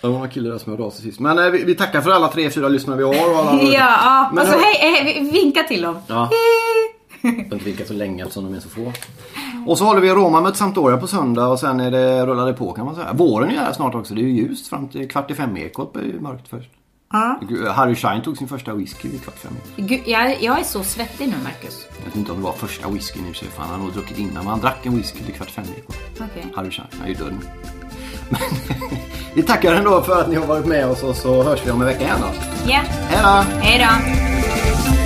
[0.00, 1.20] Det var en kille där som hörde av sig sist.
[1.20, 3.30] Men eh, vi, vi tackar för alla tre, fyra lyssnare vi har.
[3.32, 3.62] Och alla...
[3.72, 4.30] ja.
[4.34, 5.98] Men och så hör- hej, hej, vinka till dem.
[6.06, 6.30] Ja.
[7.22, 8.92] Jag behöver inte vinka så länge eftersom de är så få.
[9.66, 12.52] Och så håller vi Roma mot Sampdoria på söndag och sen är det, rullar det
[12.52, 13.12] på kan man säga.
[13.12, 14.14] Våren är här snart också.
[14.14, 15.56] Det är ju ljust fram till kvart i fem.
[15.56, 16.70] Ekot är ju mörkt först.
[17.12, 17.40] Ja.
[17.72, 19.52] Harry Shine tog sin första whisky vid kvart i fem.
[19.76, 21.86] Gud, jag, jag är så svettig nu, Marcus.
[21.98, 24.18] Jag vet inte om det var första whiskyn i och för han har nog druckit
[24.18, 24.34] innan.
[24.34, 25.64] Men han drack en whisky vid kvart i fem.
[25.78, 25.96] Ekot.
[26.14, 26.52] Okej.
[26.56, 27.46] Harry Shine, han är ju död nu.
[29.34, 31.80] Vi tackar ändå för att ni har varit med oss och så hörs vi om
[31.80, 32.28] en vecka igen då.
[32.72, 33.60] Ja, Hej då!
[33.60, 35.05] hej då.